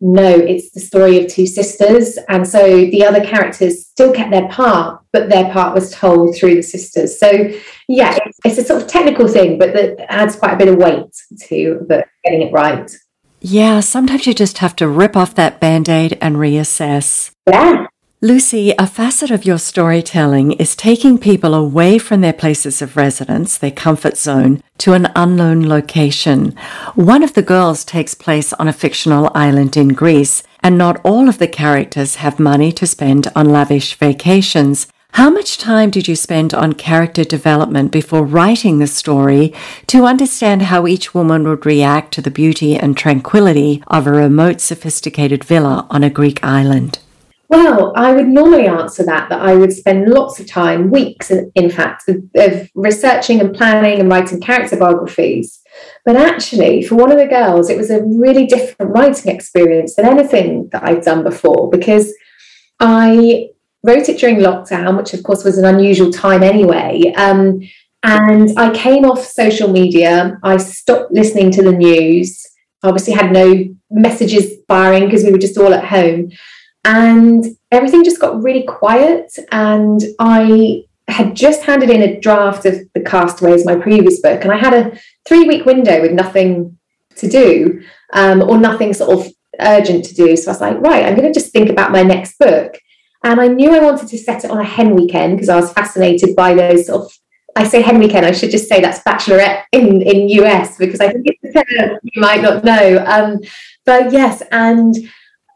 no 0.00 0.28
it's 0.28 0.70
the 0.70 0.80
story 0.80 1.22
of 1.22 1.30
two 1.30 1.46
sisters 1.46 2.18
and 2.28 2.46
so 2.46 2.66
the 2.66 3.04
other 3.04 3.24
characters 3.24 3.86
still 3.86 4.12
kept 4.12 4.30
their 4.30 4.48
part 4.48 5.00
but 5.12 5.28
their 5.28 5.52
part 5.52 5.74
was 5.74 5.90
told 5.92 6.34
through 6.36 6.54
the 6.54 6.62
sisters 6.62 7.18
so 7.18 7.30
yeah 7.88 8.16
it's, 8.24 8.38
it's 8.44 8.58
a 8.58 8.64
sort 8.64 8.82
of 8.82 8.88
technical 8.88 9.28
thing 9.28 9.58
but 9.58 9.72
that 9.74 10.10
adds 10.10 10.36
quite 10.36 10.54
a 10.54 10.56
bit 10.56 10.68
of 10.68 10.76
weight 10.76 11.12
to 11.38 11.84
the 11.88 12.04
getting 12.24 12.42
it 12.42 12.52
right 12.52 12.90
yeah, 13.42 13.80
sometimes 13.80 14.26
you 14.26 14.34
just 14.34 14.58
have 14.58 14.76
to 14.76 14.88
rip 14.88 15.16
off 15.16 15.34
that 15.34 15.60
band 15.60 15.88
aid 15.88 16.18
and 16.20 16.36
reassess. 16.36 17.32
Yeah. 17.48 17.86
Lucy, 18.22 18.74
a 18.78 18.86
facet 18.86 19.30
of 19.30 19.46
your 19.46 19.56
storytelling 19.56 20.52
is 20.52 20.76
taking 20.76 21.16
people 21.16 21.54
away 21.54 21.96
from 21.96 22.20
their 22.20 22.34
places 22.34 22.82
of 22.82 22.94
residence, 22.94 23.56
their 23.56 23.70
comfort 23.70 24.14
zone, 24.14 24.62
to 24.76 24.92
an 24.92 25.08
unknown 25.16 25.66
location. 25.66 26.54
One 26.94 27.22
of 27.22 27.32
the 27.32 27.40
girls 27.40 27.82
takes 27.82 28.14
place 28.14 28.52
on 28.52 28.68
a 28.68 28.74
fictional 28.74 29.30
island 29.34 29.74
in 29.74 29.94
Greece, 29.94 30.42
and 30.62 30.76
not 30.76 31.00
all 31.02 31.30
of 31.30 31.38
the 31.38 31.48
characters 31.48 32.16
have 32.16 32.38
money 32.38 32.72
to 32.72 32.86
spend 32.86 33.32
on 33.34 33.48
lavish 33.48 33.94
vacations. 33.94 34.86
How 35.12 35.30
much 35.30 35.56
time 35.56 35.88
did 35.88 36.06
you 36.06 36.14
spend 36.14 36.52
on 36.52 36.74
character 36.74 37.24
development 37.24 37.90
before 37.90 38.26
writing 38.26 38.80
the 38.80 38.86
story 38.86 39.54
to 39.86 40.04
understand 40.04 40.60
how 40.60 40.86
each 40.86 41.14
woman 41.14 41.48
would 41.48 41.64
react 41.64 42.12
to 42.14 42.20
the 42.20 42.30
beauty 42.30 42.76
and 42.76 42.94
tranquility 42.94 43.82
of 43.86 44.06
a 44.06 44.12
remote, 44.12 44.60
sophisticated 44.60 45.42
villa 45.42 45.86
on 45.88 46.04
a 46.04 46.10
Greek 46.10 46.44
island? 46.44 46.98
Well, 47.50 47.92
I 47.96 48.12
would 48.12 48.28
normally 48.28 48.68
answer 48.68 49.02
that, 49.06 49.28
that 49.28 49.40
I 49.40 49.56
would 49.56 49.72
spend 49.72 50.08
lots 50.08 50.38
of 50.38 50.46
time, 50.46 50.88
weeks 50.88 51.32
in 51.32 51.68
fact, 51.68 52.08
of, 52.08 52.22
of 52.36 52.70
researching 52.76 53.40
and 53.40 53.52
planning 53.52 53.98
and 53.98 54.08
writing 54.08 54.40
character 54.40 54.76
biographies. 54.76 55.60
But 56.04 56.14
actually, 56.14 56.84
for 56.84 56.94
one 56.94 57.10
of 57.10 57.18
the 57.18 57.26
girls, 57.26 57.68
it 57.68 57.76
was 57.76 57.90
a 57.90 58.04
really 58.04 58.46
different 58.46 58.92
writing 58.92 59.34
experience 59.34 59.96
than 59.96 60.06
anything 60.06 60.68
that 60.70 60.84
I'd 60.84 61.02
done 61.02 61.24
before 61.24 61.68
because 61.68 62.14
I 62.78 63.48
wrote 63.82 64.08
it 64.08 64.20
during 64.20 64.36
lockdown, 64.36 64.96
which 64.96 65.12
of 65.12 65.24
course 65.24 65.42
was 65.42 65.58
an 65.58 65.64
unusual 65.64 66.12
time 66.12 66.44
anyway. 66.44 67.12
Um, 67.16 67.62
and 68.04 68.56
I 68.56 68.72
came 68.72 69.04
off 69.04 69.24
social 69.24 69.68
media. 69.68 70.38
I 70.44 70.56
stopped 70.58 71.10
listening 71.10 71.50
to 71.50 71.64
the 71.64 71.72
news. 71.72 72.46
Obviously, 72.84 73.14
had 73.14 73.32
no 73.32 73.74
messages 73.90 74.52
firing 74.68 75.06
because 75.06 75.24
we 75.24 75.32
were 75.32 75.38
just 75.38 75.58
all 75.58 75.74
at 75.74 75.84
home. 75.84 76.30
And 76.84 77.44
everything 77.70 78.04
just 78.04 78.20
got 78.20 78.42
really 78.42 78.64
quiet. 78.64 79.32
And 79.52 80.00
I 80.18 80.84
had 81.08 81.34
just 81.34 81.62
handed 81.62 81.90
in 81.90 82.02
a 82.02 82.20
draft 82.20 82.64
of 82.66 82.80
The 82.94 83.00
Castaways, 83.00 83.66
my 83.66 83.76
previous 83.76 84.20
book, 84.20 84.42
and 84.42 84.52
I 84.52 84.56
had 84.56 84.74
a 84.74 84.98
three 85.26 85.46
week 85.46 85.66
window 85.66 86.00
with 86.00 86.12
nothing 86.12 86.78
to 87.16 87.28
do 87.28 87.82
um, 88.12 88.42
or 88.42 88.58
nothing 88.58 88.94
sort 88.94 89.18
of 89.18 89.32
urgent 89.60 90.04
to 90.06 90.14
do. 90.14 90.36
So 90.36 90.50
I 90.50 90.54
was 90.54 90.60
like, 90.60 90.80
right, 90.80 91.04
I'm 91.04 91.16
going 91.16 91.30
to 91.30 91.38
just 91.38 91.52
think 91.52 91.68
about 91.68 91.92
my 91.92 92.02
next 92.02 92.38
book. 92.38 92.78
And 93.22 93.40
I 93.40 93.48
knew 93.48 93.74
I 93.74 93.80
wanted 93.80 94.08
to 94.08 94.18
set 94.18 94.44
it 94.44 94.50
on 94.50 94.58
a 94.58 94.64
hen 94.64 94.94
weekend 94.94 95.36
because 95.36 95.50
I 95.50 95.56
was 95.56 95.72
fascinated 95.72 96.34
by 96.34 96.54
those 96.54 96.86
sort 96.86 97.04
of 97.04 97.12
I 97.56 97.64
say 97.64 97.82
hen 97.82 97.98
weekend, 97.98 98.24
I 98.24 98.32
should 98.32 98.50
just 98.50 98.68
say 98.68 98.80
that's 98.80 99.00
bachelorette 99.00 99.64
in, 99.72 100.02
in 100.02 100.28
US 100.28 100.78
because 100.78 101.00
I 101.00 101.12
think 101.12 101.26
it's 101.26 101.56
a 101.56 101.64
term 101.64 101.98
you 102.02 102.20
might 102.20 102.42
not 102.42 102.64
know. 102.64 103.04
Um, 103.06 103.40
but 103.84 104.12
yes, 104.12 104.42
and 104.52 104.94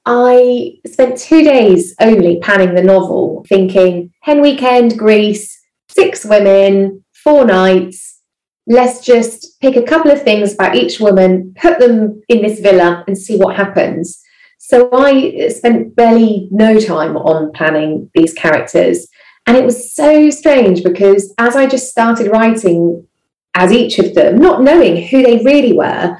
I 0.07 0.75
spent 0.87 1.19
two 1.19 1.43
days 1.43 1.95
only 2.01 2.39
panning 2.41 2.75
the 2.75 2.83
novel, 2.83 3.45
thinking 3.49 4.13
hen 4.21 4.43
weekend, 4.43 4.99
Greece, 4.99 5.59
six 5.89 6.25
women, 6.25 7.05
four 7.13 7.47
nights. 7.47 8.21
Let's 8.67 9.05
just 9.05 9.61
pick 9.61 9.77
a 9.77 9.83
couple 9.83 10.11
of 10.11 10.23
things 10.23 10.55
about 10.55 10.77
each 10.77 11.01
woman, 11.01 11.55
put 11.59 11.79
them 11.79 12.23
in 12.29 12.43
this 12.43 12.61
villa 12.61 13.05
and 13.07 13.17
see 13.17 13.37
what 13.37 13.57
happens. 13.57 14.23
So 14.59 14.91
I 14.93 15.49
spent 15.49 15.95
barely 15.97 16.49
no 16.51 16.79
time 16.81 17.17
on 17.17 17.53
planning 17.53 18.11
these 18.15 18.35
characters. 18.35 19.07
And 19.47 19.57
it 19.57 19.65
was 19.65 19.95
so 19.95 20.31
strange 20.31 20.83
because 20.83 21.35
as 21.39 21.57
I 21.57 21.67
just 21.67 21.91
started 21.91 22.31
writing 22.31 23.07
as 23.55 23.73
each 23.73 23.99
of 23.99 24.15
them, 24.15 24.37
not 24.37 24.63
knowing 24.63 25.07
who 25.07 25.23
they 25.23 25.45
really 25.45 25.73
were, 25.73 26.19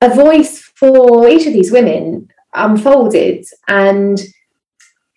a 0.00 0.14
voice 0.14 0.60
for 0.60 1.28
each 1.28 1.46
of 1.46 1.52
these 1.52 1.72
women 1.72 2.28
unfolded. 2.56 3.44
And 3.68 4.20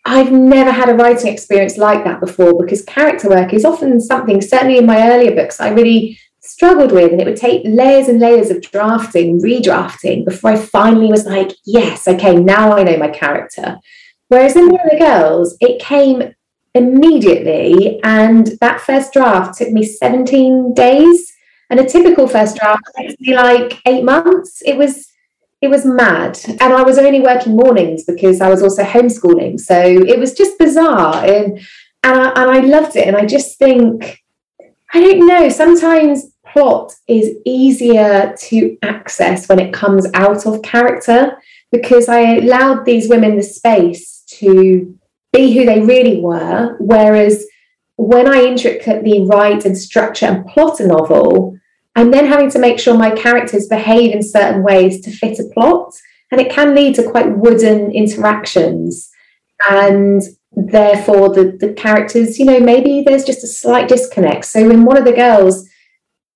I've 0.06 0.32
never 0.32 0.72
had 0.72 0.90
a 0.90 0.96
writing 0.96 1.32
experience 1.32 1.78
like 1.78 2.04
that 2.04 2.20
before 2.20 2.58
because 2.58 2.84
character 2.84 3.30
work 3.30 3.54
is 3.54 3.66
often 3.66 4.00
something, 4.00 4.42
certainly 4.42 4.78
in 4.78 4.86
my 4.86 5.10
earlier 5.10 5.36
books, 5.36 5.60
I 5.60 5.70
really 5.70 6.20
struggled 6.40 6.92
with. 6.92 7.12
And 7.12 7.22
it 7.22 7.28
would 7.28 7.36
take 7.36 7.62
layers 7.66 8.08
and 8.08 8.20
layers 8.20 8.50
of 8.50 8.62
drafting, 8.62 9.40
redrafting 9.42 10.26
before 10.26 10.52
I 10.52 10.56
finally 10.56 11.12
was 11.12 11.26
like, 11.26 11.52
yes, 11.66 12.08
okay, 12.08 12.36
now 12.36 12.76
I 12.76 12.84
know 12.84 12.98
my 12.98 13.10
character. 13.10 13.78
Whereas 14.30 14.56
in 14.56 14.70
the 14.70 14.80
other 14.80 14.98
girls, 14.98 15.58
it 15.60 15.82
came 15.82 16.34
immediately. 16.74 18.00
And 18.04 18.48
that 18.62 18.82
first 18.82 19.14
draft 19.14 19.58
took 19.58 19.70
me 19.70 19.84
17 19.84 20.74
days. 20.74 21.34
And 21.70 21.80
a 21.80 21.86
typical 21.86 22.28
first 22.28 22.58
draft 22.58 22.84
takes 22.98 23.20
me 23.20 23.36
like 23.36 23.80
eight 23.86 24.04
months. 24.04 24.62
It 24.66 24.78
was 24.78 25.09
it 25.62 25.70
was 25.70 25.86
mad. 25.86 26.40
And 26.48 26.74
I 26.74 26.84
was 26.84 26.98
only 26.98 27.20
working 27.20 27.56
mornings 27.56 28.04
because 28.06 28.42
I 28.42 28.50
was 28.50 28.64
also 28.64 28.84
homeschooling. 28.84 29.60
So 29.60 29.78
it 29.78 30.18
was 30.20 30.34
just 30.34 30.58
bizarre. 30.58 31.26
And 31.26 31.60
and 32.04 32.18
I, 32.18 32.30
and 32.30 32.52
I 32.52 32.60
loved 32.60 32.96
it. 32.96 33.08
And 33.08 33.18
I 33.18 33.26
just 33.26 33.58
think, 33.58 34.24
I 34.94 35.00
don't 35.00 35.28
know, 35.28 35.50
sometimes 35.50 36.32
plot 36.46 36.96
is 37.08 37.36
easier 37.46 38.36
to 38.40 38.78
access 38.84 39.50
when 39.50 39.60
it 39.60 39.74
comes 39.74 40.08
out 40.14 40.46
of 40.46 40.62
character 40.62 41.38
because 41.72 42.08
I 42.08 42.38
allowed 42.38 42.86
these 42.86 43.10
women 43.10 43.36
the 43.36 43.44
space 43.44 44.24
to 44.40 44.98
be 45.34 45.54
who 45.54 45.66
they 45.66 45.82
really 45.82 46.22
were. 46.22 46.78
Whereas 46.80 47.46
when 47.98 48.28
I 48.28 48.46
intricately 48.46 49.26
write 49.26 49.66
and 49.66 49.78
structure 49.78 50.26
and 50.26 50.46
plot 50.48 50.80
a 50.80 50.88
novel, 50.88 51.59
I'm 52.00 52.12
then 52.12 52.28
having 52.28 52.50
to 52.52 52.60
make 52.60 52.80
sure 52.80 52.98
my 52.98 53.12
characters 53.12 53.68
behave 53.68 54.14
in 54.14 54.24
certain 54.24 54.64
ways 54.64 55.02
to 55.02 55.12
fit 55.12 55.38
a 55.38 55.44
plot. 55.54 55.94
And 56.32 56.40
it 56.40 56.50
can 56.50 56.74
lead 56.74 56.96
to 56.96 57.10
quite 57.10 57.38
wooden 57.38 57.92
interactions. 57.92 59.10
And 59.70 60.22
therefore, 60.54 61.34
the, 61.34 61.58
the 61.60 61.74
characters, 61.74 62.40
you 62.40 62.46
know, 62.46 62.60
maybe 62.62 63.04
there's 63.06 63.26
just 63.26 63.44
a 63.44 63.48
slight 63.48 63.90
disconnect. 63.90 64.46
So, 64.46 64.70
in 64.70 64.86
one 64.86 64.96
of 64.96 65.04
the 65.04 65.12
girls, 65.12 65.68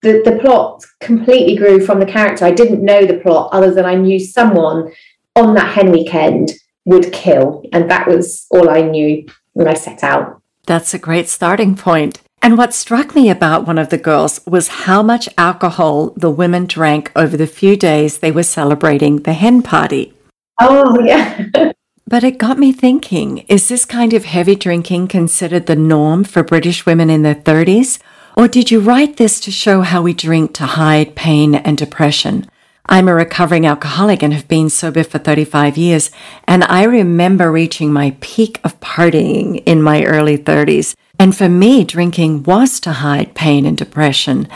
the, 0.01 0.21
the 0.25 0.37
plot 0.41 0.83
completely 0.99 1.55
grew 1.55 1.85
from 1.85 1.99
the 1.99 2.05
character. 2.05 2.43
I 2.43 2.51
didn't 2.51 2.83
know 2.83 3.05
the 3.05 3.19
plot 3.19 3.53
other 3.53 3.73
than 3.73 3.85
I 3.85 3.95
knew 3.95 4.19
someone 4.19 4.91
on 5.35 5.53
that 5.55 5.73
hen 5.73 5.91
weekend 5.91 6.51
would 6.83 7.13
kill. 7.13 7.63
And 7.71 7.89
that 7.89 8.07
was 8.07 8.47
all 8.51 8.69
I 8.69 8.81
knew 8.81 9.25
when 9.53 9.69
I 9.69 9.75
set 9.75 10.03
out. 10.03 10.41
That's 10.65 10.93
a 10.93 10.99
great 10.99 11.29
starting 11.29 11.75
point. 11.75 12.19
And 12.43 12.57
what 12.57 12.73
struck 12.73 13.15
me 13.15 13.29
about 13.29 13.65
one 13.65 13.77
of 13.77 13.87
the 13.87 13.97
girls 13.97 14.41
was 14.45 14.83
how 14.83 15.01
much 15.01 15.29
alcohol 15.37 16.09
the 16.17 16.29
women 16.29 16.65
drank 16.65 17.09
over 17.15 17.37
the 17.37 17.47
few 17.47 17.77
days 17.77 18.17
they 18.17 18.33
were 18.33 18.43
celebrating 18.43 19.21
the 19.21 19.31
hen 19.31 19.61
party. 19.61 20.13
Oh, 20.59 20.99
yeah. 20.99 21.45
but 22.05 22.25
it 22.25 22.37
got 22.37 22.59
me 22.59 22.73
thinking 22.73 23.45
is 23.47 23.69
this 23.69 23.85
kind 23.85 24.11
of 24.11 24.25
heavy 24.25 24.55
drinking 24.55 25.07
considered 25.07 25.67
the 25.67 25.77
norm 25.77 26.25
for 26.25 26.43
British 26.43 26.85
women 26.85 27.09
in 27.09 27.21
their 27.21 27.33
30s? 27.33 27.97
Or 28.35 28.49
did 28.49 28.71
you 28.71 28.81
write 28.81 29.15
this 29.15 29.39
to 29.39 29.49
show 29.49 29.79
how 29.79 30.01
we 30.01 30.13
drink 30.13 30.53
to 30.55 30.65
hide 30.65 31.15
pain 31.15 31.55
and 31.55 31.77
depression? 31.77 32.49
I'm 32.87 33.07
a 33.07 33.13
recovering 33.13 33.65
alcoholic 33.65 34.21
and 34.21 34.33
have 34.33 34.49
been 34.49 34.69
sober 34.69 35.05
for 35.05 35.17
35 35.17 35.77
years, 35.77 36.11
and 36.45 36.65
I 36.65 36.83
remember 36.83 37.49
reaching 37.49 37.93
my 37.93 38.17
peak 38.19 38.59
of 38.65 38.77
partying 38.81 39.63
in 39.65 39.81
my 39.81 40.03
early 40.03 40.37
30s. 40.37 40.93
And 41.19 41.35
for 41.35 41.49
me, 41.49 41.83
drinking 41.83 42.43
was 42.43 42.79
to 42.81 42.91
hide 42.91 43.35
pain 43.35 43.65
and 43.65 43.77
depression. 43.77 44.47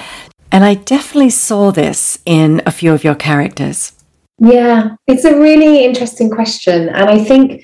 And 0.51 0.63
I 0.63 0.75
definitely 0.75 1.29
saw 1.29 1.71
this 1.71 2.19
in 2.25 2.61
a 2.65 2.71
few 2.71 2.93
of 2.93 3.03
your 3.03 3.15
characters. 3.15 3.93
Yeah, 4.39 4.95
it's 5.07 5.25
a 5.25 5.37
really 5.37 5.83
interesting 5.83 6.29
question. 6.29 6.89
And 6.89 7.09
I 7.09 7.23
think 7.23 7.63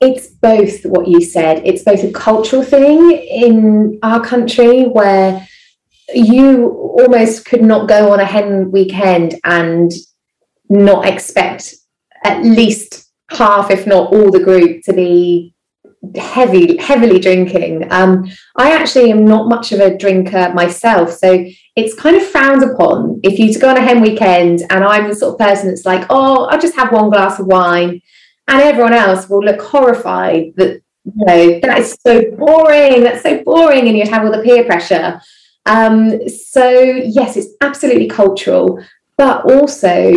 it's 0.00 0.28
both 0.28 0.84
what 0.84 1.08
you 1.08 1.20
said. 1.20 1.62
It's 1.64 1.84
both 1.84 2.02
a 2.02 2.12
cultural 2.12 2.62
thing 2.62 3.12
in 3.12 3.98
our 4.02 4.22
country 4.22 4.84
where 4.84 5.46
you 6.14 6.68
almost 6.98 7.44
could 7.44 7.62
not 7.62 7.88
go 7.88 8.12
on 8.12 8.20
a 8.20 8.24
hen 8.24 8.70
weekend 8.70 9.36
and 9.44 9.92
not 10.68 11.06
expect 11.06 11.74
at 12.24 12.42
least 12.44 13.08
half, 13.30 13.70
if 13.70 13.86
not 13.86 14.12
all, 14.12 14.30
the 14.30 14.42
group 14.42 14.82
to 14.84 14.92
be 14.92 15.51
heavy, 16.16 16.76
heavily 16.78 17.18
drinking. 17.18 17.90
Um, 17.92 18.30
I 18.56 18.72
actually 18.72 19.10
am 19.10 19.24
not 19.24 19.48
much 19.48 19.72
of 19.72 19.80
a 19.80 19.96
drinker 19.96 20.52
myself, 20.54 21.12
so 21.12 21.44
it's 21.76 21.94
kind 21.94 22.16
of 22.16 22.26
frowned 22.26 22.62
upon 22.62 23.20
if 23.22 23.38
you 23.38 23.58
go 23.58 23.70
on 23.70 23.76
a 23.76 23.80
hen 23.80 24.00
weekend 24.00 24.62
and 24.70 24.84
I'm 24.84 25.08
the 25.08 25.14
sort 25.14 25.34
of 25.34 25.38
person 25.38 25.68
that's 25.68 25.86
like, 25.86 26.06
oh, 26.10 26.44
I'll 26.46 26.60
just 26.60 26.76
have 26.76 26.92
one 26.92 27.10
glass 27.10 27.38
of 27.38 27.46
wine, 27.46 28.00
and 28.48 28.62
everyone 28.62 28.94
else 28.94 29.28
will 29.28 29.44
look 29.44 29.62
horrified 29.62 30.52
that 30.56 30.82
you 31.04 31.24
know 31.26 31.60
that 31.60 31.78
is 31.78 31.96
so 32.00 32.30
boring. 32.32 33.02
That's 33.04 33.22
so 33.22 33.42
boring, 33.42 33.88
and 33.88 33.96
you'd 33.96 34.08
have 34.08 34.24
all 34.24 34.32
the 34.32 34.42
peer 34.42 34.64
pressure. 34.64 35.20
Um, 35.66 36.28
so 36.28 36.68
yes, 36.68 37.36
it's 37.36 37.54
absolutely 37.60 38.08
cultural, 38.08 38.82
but 39.16 39.50
also 39.50 40.14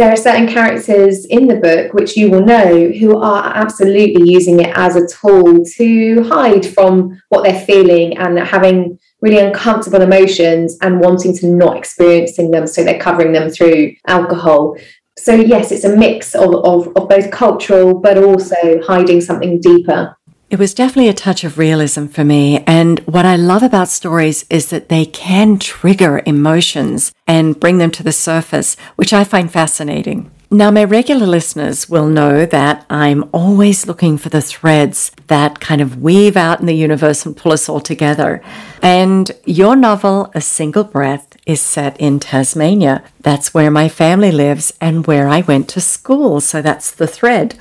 there 0.00 0.10
are 0.10 0.16
certain 0.16 0.48
characters 0.48 1.26
in 1.26 1.46
the 1.46 1.56
book 1.56 1.92
which 1.92 2.16
you 2.16 2.30
will 2.30 2.42
know 2.42 2.88
who 2.88 3.18
are 3.18 3.52
absolutely 3.54 4.32
using 4.32 4.60
it 4.60 4.72
as 4.74 4.96
a 4.96 5.06
tool 5.06 5.62
to 5.62 6.22
hide 6.22 6.64
from 6.64 7.20
what 7.28 7.44
they're 7.44 7.66
feeling 7.66 8.16
and 8.16 8.38
having 8.38 8.98
really 9.20 9.38
uncomfortable 9.38 10.00
emotions 10.00 10.78
and 10.80 11.00
wanting 11.00 11.36
to 11.36 11.48
not 11.48 11.76
experiencing 11.76 12.50
them 12.50 12.66
so 12.66 12.82
they're 12.82 12.98
covering 12.98 13.32
them 13.32 13.50
through 13.50 13.94
alcohol. 14.06 14.74
So 15.18 15.34
yes 15.34 15.70
it's 15.70 15.84
a 15.84 15.94
mix 15.94 16.34
of, 16.34 16.54
of, 16.54 16.88
of 16.96 17.06
both 17.06 17.30
cultural 17.30 17.92
but 17.92 18.16
also 18.16 18.80
hiding 18.82 19.20
something 19.20 19.60
deeper 19.60 20.16
it 20.50 20.58
was 20.58 20.74
definitely 20.74 21.08
a 21.08 21.14
touch 21.14 21.44
of 21.44 21.58
realism 21.58 22.06
for 22.06 22.24
me. 22.24 22.64
And 22.66 22.98
what 23.00 23.24
I 23.24 23.36
love 23.36 23.62
about 23.62 23.88
stories 23.88 24.44
is 24.50 24.70
that 24.70 24.88
they 24.88 25.06
can 25.06 25.58
trigger 25.58 26.22
emotions 26.26 27.14
and 27.26 27.58
bring 27.58 27.78
them 27.78 27.92
to 27.92 28.02
the 28.02 28.12
surface, 28.12 28.76
which 28.96 29.12
I 29.12 29.22
find 29.22 29.50
fascinating. 29.50 30.30
Now, 30.52 30.72
my 30.72 30.82
regular 30.82 31.28
listeners 31.28 31.88
will 31.88 32.08
know 32.08 32.44
that 32.44 32.84
I'm 32.90 33.30
always 33.32 33.86
looking 33.86 34.18
for 34.18 34.30
the 34.30 34.42
threads 34.42 35.12
that 35.28 35.60
kind 35.60 35.80
of 35.80 36.02
weave 36.02 36.36
out 36.36 36.58
in 36.58 36.66
the 36.66 36.74
universe 36.74 37.24
and 37.24 37.36
pull 37.36 37.52
us 37.52 37.68
all 37.68 37.78
together. 37.78 38.42
And 38.82 39.30
your 39.44 39.76
novel, 39.76 40.32
A 40.34 40.40
Single 40.40 40.82
Breath, 40.82 41.36
is 41.46 41.60
set 41.60 41.96
in 42.00 42.18
Tasmania. 42.18 43.04
That's 43.20 43.54
where 43.54 43.70
my 43.70 43.88
family 43.88 44.32
lives 44.32 44.72
and 44.80 45.06
where 45.06 45.28
I 45.28 45.42
went 45.42 45.68
to 45.68 45.80
school. 45.80 46.40
So 46.40 46.60
that's 46.60 46.90
the 46.90 47.06
thread. 47.06 47.56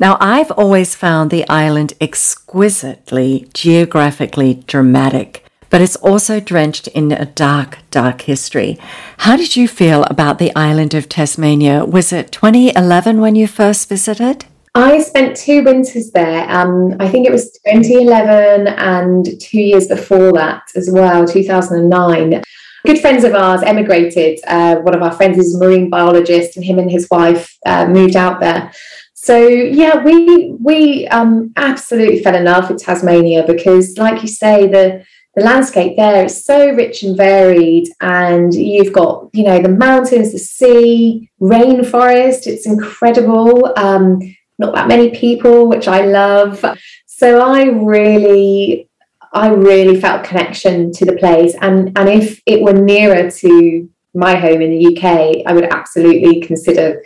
Now, 0.00 0.16
I've 0.20 0.52
always 0.52 0.94
found 0.94 1.30
the 1.30 1.48
island 1.48 1.92
exquisitely 2.00 3.48
geographically 3.52 4.62
dramatic, 4.68 5.44
but 5.70 5.80
it's 5.80 5.96
also 5.96 6.38
drenched 6.38 6.86
in 6.88 7.10
a 7.10 7.26
dark, 7.26 7.78
dark 7.90 8.22
history. 8.22 8.78
How 9.18 9.36
did 9.36 9.56
you 9.56 9.66
feel 9.66 10.04
about 10.04 10.38
the 10.38 10.54
island 10.54 10.94
of 10.94 11.08
Tasmania? 11.08 11.84
Was 11.84 12.12
it 12.12 12.30
2011 12.30 13.20
when 13.20 13.34
you 13.34 13.48
first 13.48 13.88
visited? 13.88 14.44
I 14.76 15.00
spent 15.00 15.36
two 15.36 15.64
winters 15.64 16.12
there. 16.12 16.48
Um, 16.48 16.94
I 17.00 17.08
think 17.08 17.26
it 17.26 17.32
was 17.32 17.50
2011 17.66 18.68
and 18.68 19.26
two 19.40 19.60
years 19.60 19.88
before 19.88 20.32
that 20.34 20.62
as 20.76 20.88
well, 20.92 21.26
2009 21.26 22.42
good 22.86 23.00
friends 23.00 23.24
of 23.24 23.34
ours 23.34 23.62
emigrated. 23.62 24.38
Uh, 24.46 24.76
one 24.76 24.94
of 24.94 25.02
our 25.02 25.12
friends 25.12 25.36
is 25.36 25.54
a 25.54 25.58
marine 25.58 25.90
biologist, 25.90 26.56
and 26.56 26.64
him 26.64 26.78
and 26.78 26.90
his 26.90 27.06
wife 27.10 27.58
uh, 27.66 27.86
moved 27.86 28.16
out 28.16 28.40
there. 28.40 28.72
So 29.20 29.36
yeah, 29.36 30.02
we 30.02 30.52
we 30.60 31.08
um, 31.08 31.52
absolutely 31.56 32.22
fell 32.22 32.36
in 32.36 32.44
love 32.44 32.70
with 32.70 32.82
Tasmania 32.82 33.44
because, 33.44 33.98
like 33.98 34.22
you 34.22 34.28
say, 34.28 34.68
the 34.68 35.04
the 35.34 35.44
landscape 35.44 35.96
there 35.96 36.24
is 36.24 36.44
so 36.44 36.70
rich 36.70 37.02
and 37.02 37.16
varied, 37.16 37.88
and 38.00 38.54
you've 38.54 38.92
got 38.92 39.28
you 39.32 39.42
know 39.42 39.60
the 39.60 39.70
mountains, 39.70 40.32
the 40.32 40.38
sea, 40.38 41.28
rainforest. 41.40 42.46
It's 42.46 42.64
incredible. 42.64 43.72
Um, 43.76 44.20
not 44.60 44.74
that 44.76 44.88
many 44.88 45.10
people, 45.10 45.68
which 45.68 45.88
I 45.88 46.06
love. 46.06 46.64
So 47.06 47.40
I 47.40 47.64
really, 47.64 48.88
I 49.32 49.48
really 49.48 50.00
felt 50.00 50.24
connection 50.24 50.92
to 50.92 51.04
the 51.04 51.16
place, 51.16 51.56
and 51.60 51.90
and 51.98 52.08
if 52.08 52.40
it 52.46 52.62
were 52.62 52.72
nearer 52.72 53.28
to 53.30 53.90
my 54.14 54.36
home 54.36 54.62
in 54.62 54.70
the 54.70 54.96
UK, 54.96 55.44
I 55.44 55.52
would 55.52 55.70
absolutely 55.72 56.40
consider 56.40 57.02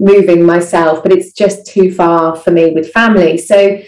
moving 0.00 0.42
myself, 0.42 1.02
but 1.02 1.12
it's 1.12 1.32
just 1.32 1.66
too 1.66 1.92
far 1.92 2.34
for 2.34 2.50
me 2.50 2.72
with 2.72 2.90
family. 2.90 3.38
So 3.38 3.80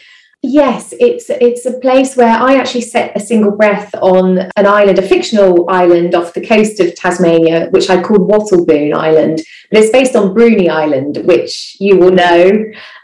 yes, 0.42 0.92
it's 0.98 1.30
it's 1.30 1.64
a 1.66 1.78
place 1.78 2.16
where 2.16 2.36
I 2.36 2.56
actually 2.56 2.82
set 2.82 3.16
a 3.16 3.20
single 3.20 3.52
breath 3.52 3.94
on 4.02 4.38
an 4.56 4.66
island, 4.66 4.98
a 4.98 5.02
fictional 5.02 5.70
island 5.70 6.14
off 6.14 6.34
the 6.34 6.46
coast 6.46 6.80
of 6.80 6.94
Tasmania, 6.94 7.68
which 7.70 7.88
I 7.88 8.02
called 8.02 8.28
Wattleboone 8.28 8.94
Island. 8.94 9.40
But 9.70 9.80
it's 9.80 9.92
based 9.92 10.16
on 10.16 10.34
Bruny 10.34 10.68
Island, 10.68 11.18
which 11.24 11.76
you 11.80 11.96
will 11.96 12.10
know. 12.10 12.50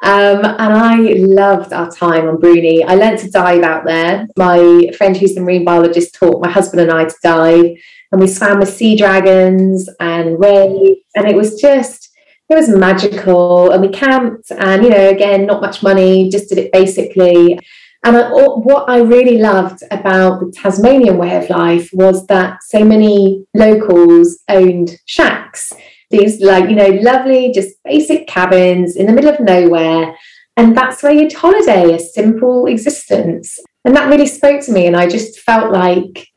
Um, 0.02 0.44
and 0.44 0.72
I 0.74 0.96
loved 1.16 1.72
our 1.72 1.90
time 1.90 2.28
on 2.28 2.36
Bruny. 2.36 2.84
I 2.86 2.94
learned 2.94 3.20
to 3.20 3.30
dive 3.30 3.62
out 3.62 3.84
there. 3.84 4.26
My 4.36 4.90
friend 4.98 5.16
who's 5.16 5.36
a 5.36 5.40
marine 5.40 5.64
biologist 5.64 6.14
taught 6.14 6.42
my 6.42 6.50
husband 6.50 6.82
and 6.82 6.90
I 6.90 7.04
to 7.04 7.16
dive. 7.22 7.76
And 8.10 8.20
we 8.20 8.26
swam 8.26 8.58
with 8.58 8.72
sea 8.72 8.96
dragons 8.96 9.88
and 10.00 10.40
rays. 10.40 10.96
And 11.14 11.28
it 11.28 11.36
was 11.36 11.60
just 11.60 12.07
it 12.48 12.54
was 12.54 12.68
magical 12.68 13.70
and 13.70 13.82
we 13.82 13.88
camped 13.88 14.50
and 14.50 14.82
you 14.82 14.90
know 14.90 15.08
again 15.08 15.46
not 15.46 15.60
much 15.60 15.82
money 15.82 16.28
just 16.28 16.48
did 16.48 16.58
it 16.58 16.72
basically. 16.72 17.58
And 18.04 18.16
I, 18.16 18.30
what 18.30 18.88
i 18.88 18.98
really 18.98 19.38
loved 19.38 19.82
about 19.90 20.40
the 20.40 20.52
tasmanian 20.52 21.18
way 21.18 21.36
of 21.36 21.50
life 21.50 21.90
was 21.92 22.26
that 22.28 22.62
so 22.62 22.84
many 22.84 23.44
locals 23.54 24.38
owned 24.48 24.96
shacks. 25.06 25.72
These 26.10 26.40
like 26.40 26.70
you 26.70 26.76
know 26.76 26.88
lovely 27.02 27.52
just 27.52 27.76
basic 27.84 28.26
cabins 28.26 28.96
in 28.96 29.06
the 29.06 29.12
middle 29.12 29.32
of 29.32 29.40
nowhere. 29.40 30.16
And 30.56 30.76
that's 30.76 31.04
where 31.04 31.12
you'd 31.12 31.32
holiday 31.32 31.94
a 31.94 32.00
simple 32.00 32.66
existence. 32.66 33.60
And 33.84 33.94
that 33.94 34.10
really 34.10 34.26
spoke 34.26 34.60
to 34.62 34.72
me 34.72 34.86
and 34.86 34.96
i 34.96 35.06
just 35.06 35.40
felt 35.40 35.72
like 35.72 36.28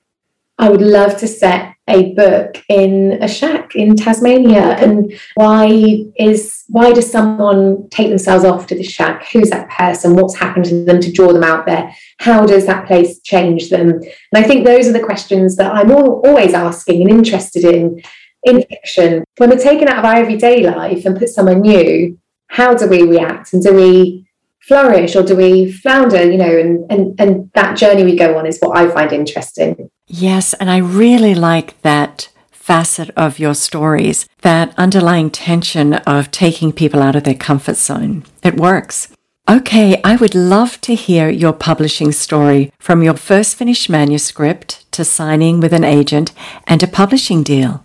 i 0.61 0.69
would 0.69 0.81
love 0.81 1.17
to 1.17 1.27
set 1.27 1.71
a 1.91 2.13
book 2.13 2.63
in 2.69 3.13
a 3.21 3.27
shack 3.27 3.75
in 3.75 3.95
Tasmania. 3.95 4.77
And 4.77 5.13
why 5.35 6.05
is 6.15 6.63
why 6.67 6.93
does 6.93 7.11
someone 7.11 7.89
take 7.89 8.09
themselves 8.09 8.45
off 8.45 8.67
to 8.67 8.75
the 8.75 8.83
shack? 8.83 9.27
Who's 9.31 9.49
that 9.49 9.69
person? 9.69 10.15
What's 10.15 10.37
happened 10.37 10.65
to 10.65 10.85
them 10.85 11.01
to 11.01 11.11
draw 11.11 11.33
them 11.33 11.43
out 11.43 11.65
there? 11.65 11.93
How 12.19 12.45
does 12.45 12.65
that 12.65 12.87
place 12.87 13.19
change 13.21 13.69
them? 13.69 13.89
And 13.89 14.05
I 14.33 14.43
think 14.43 14.65
those 14.65 14.87
are 14.87 14.93
the 14.93 15.03
questions 15.03 15.55
that 15.57 15.73
I'm 15.73 15.91
all, 15.91 16.21
always 16.25 16.53
asking 16.53 17.01
and 17.01 17.09
interested 17.09 17.65
in 17.65 18.01
in 18.43 18.63
fiction. 18.63 19.23
When 19.37 19.49
we're 19.49 19.59
taken 19.59 19.87
out 19.87 19.99
of 19.99 20.05
our 20.05 20.15
everyday 20.15 20.63
life 20.63 21.05
and 21.05 21.17
put 21.17 21.29
somewhere 21.29 21.55
new 21.55 22.17
how 22.47 22.73
do 22.73 22.85
we 22.85 23.03
react? 23.03 23.53
And 23.53 23.63
do 23.63 23.73
we 23.73 24.27
flourish 24.61 25.15
or 25.15 25.23
do 25.23 25.35
we 25.35 25.71
flounder 25.71 26.23
you 26.23 26.37
know 26.37 26.57
and 26.57 26.91
and, 26.91 27.19
and 27.19 27.51
that 27.53 27.77
journey 27.77 28.03
we 28.03 28.15
go 28.15 28.37
on 28.37 28.45
is 28.45 28.59
what 28.59 28.77
I 28.77 28.89
find 28.89 29.11
interesting 29.11 29.89
Yes, 30.13 30.53
and 30.55 30.69
I 30.69 30.77
really 30.77 31.33
like 31.33 31.81
that 31.83 32.27
facet 32.51 33.09
of 33.11 33.39
your 33.39 33.53
stories, 33.53 34.27
that 34.41 34.73
underlying 34.77 35.29
tension 35.29 35.93
of 35.93 36.31
taking 36.31 36.73
people 36.73 37.01
out 37.01 37.15
of 37.15 37.23
their 37.23 37.33
comfort 37.33 37.77
zone. 37.77 38.25
It 38.43 38.57
works. 38.57 39.07
Okay, 39.49 40.01
I 40.03 40.17
would 40.17 40.35
love 40.35 40.81
to 40.81 40.95
hear 40.95 41.29
your 41.29 41.53
publishing 41.53 42.11
story 42.11 42.73
from 42.77 43.01
your 43.01 43.15
first 43.15 43.55
finished 43.55 43.89
manuscript 43.89 44.91
to 44.91 45.05
signing 45.05 45.61
with 45.61 45.71
an 45.71 45.85
agent 45.85 46.33
and 46.67 46.83
a 46.83 46.87
publishing 46.87 47.41
deal. 47.41 47.81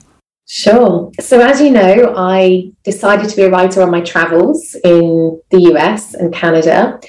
Sure. 0.49 1.11
So, 1.21 1.41
as 1.41 1.61
you 1.61 1.71
know, 1.71 2.15
I 2.17 2.71
decided 2.85 3.29
to 3.29 3.37
be 3.37 3.43
a 3.43 3.51
writer 3.51 3.83
on 3.83 3.91
my 3.91 4.01
travels 4.01 4.77
in 4.85 5.41
the 5.51 5.73
US 5.73 6.15
and 6.15 6.33
Canada. 6.33 7.01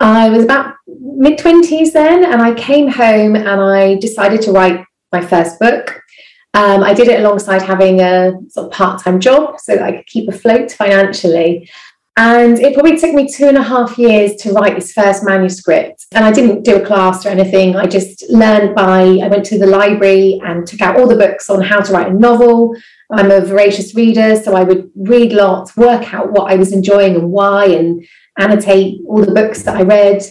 I 0.00 0.28
was 0.28 0.44
about 0.44 0.74
mid 0.86 1.38
20s 1.38 1.92
then, 1.92 2.24
and 2.24 2.42
I 2.42 2.52
came 2.54 2.88
home 2.88 3.36
and 3.36 3.48
I 3.48 3.94
decided 3.96 4.42
to 4.42 4.52
write 4.52 4.84
my 5.12 5.24
first 5.24 5.60
book. 5.60 6.00
Um, 6.52 6.82
I 6.82 6.94
did 6.94 7.08
it 7.08 7.20
alongside 7.20 7.62
having 7.62 8.00
a 8.00 8.32
sort 8.48 8.66
of 8.66 8.72
part 8.72 9.02
time 9.02 9.20
job 9.20 9.58
so 9.60 9.76
that 9.76 9.84
I 9.84 9.92
could 9.92 10.06
keep 10.06 10.28
afloat 10.28 10.72
financially. 10.72 11.70
And 12.16 12.60
it 12.60 12.74
probably 12.74 12.96
took 12.96 13.12
me 13.12 13.28
two 13.28 13.48
and 13.48 13.56
a 13.56 13.62
half 13.62 13.98
years 13.98 14.36
to 14.36 14.52
write 14.52 14.76
this 14.76 14.92
first 14.92 15.24
manuscript. 15.24 16.06
And 16.12 16.24
I 16.24 16.30
didn't 16.30 16.62
do 16.62 16.76
a 16.76 16.86
class 16.86 17.26
or 17.26 17.30
anything. 17.30 17.74
I 17.74 17.86
just 17.86 18.24
learned 18.30 18.76
by, 18.76 19.18
I 19.20 19.26
went 19.26 19.44
to 19.46 19.58
the 19.58 19.66
library 19.66 20.40
and 20.44 20.64
took 20.64 20.80
out 20.80 20.96
all 20.96 21.08
the 21.08 21.16
books 21.16 21.50
on 21.50 21.60
how 21.60 21.80
to 21.80 21.92
write 21.92 22.12
a 22.12 22.14
novel. 22.14 22.76
I'm 23.10 23.32
a 23.32 23.40
voracious 23.40 23.96
reader, 23.96 24.36
so 24.36 24.54
I 24.54 24.62
would 24.62 24.90
read 24.94 25.32
lots, 25.32 25.76
work 25.76 26.14
out 26.14 26.30
what 26.30 26.52
I 26.52 26.56
was 26.56 26.72
enjoying 26.72 27.16
and 27.16 27.30
why, 27.32 27.66
and 27.66 28.06
annotate 28.38 29.00
all 29.08 29.24
the 29.24 29.34
books 29.34 29.62
that 29.62 29.76
I 29.76 29.82
read, 29.82 30.22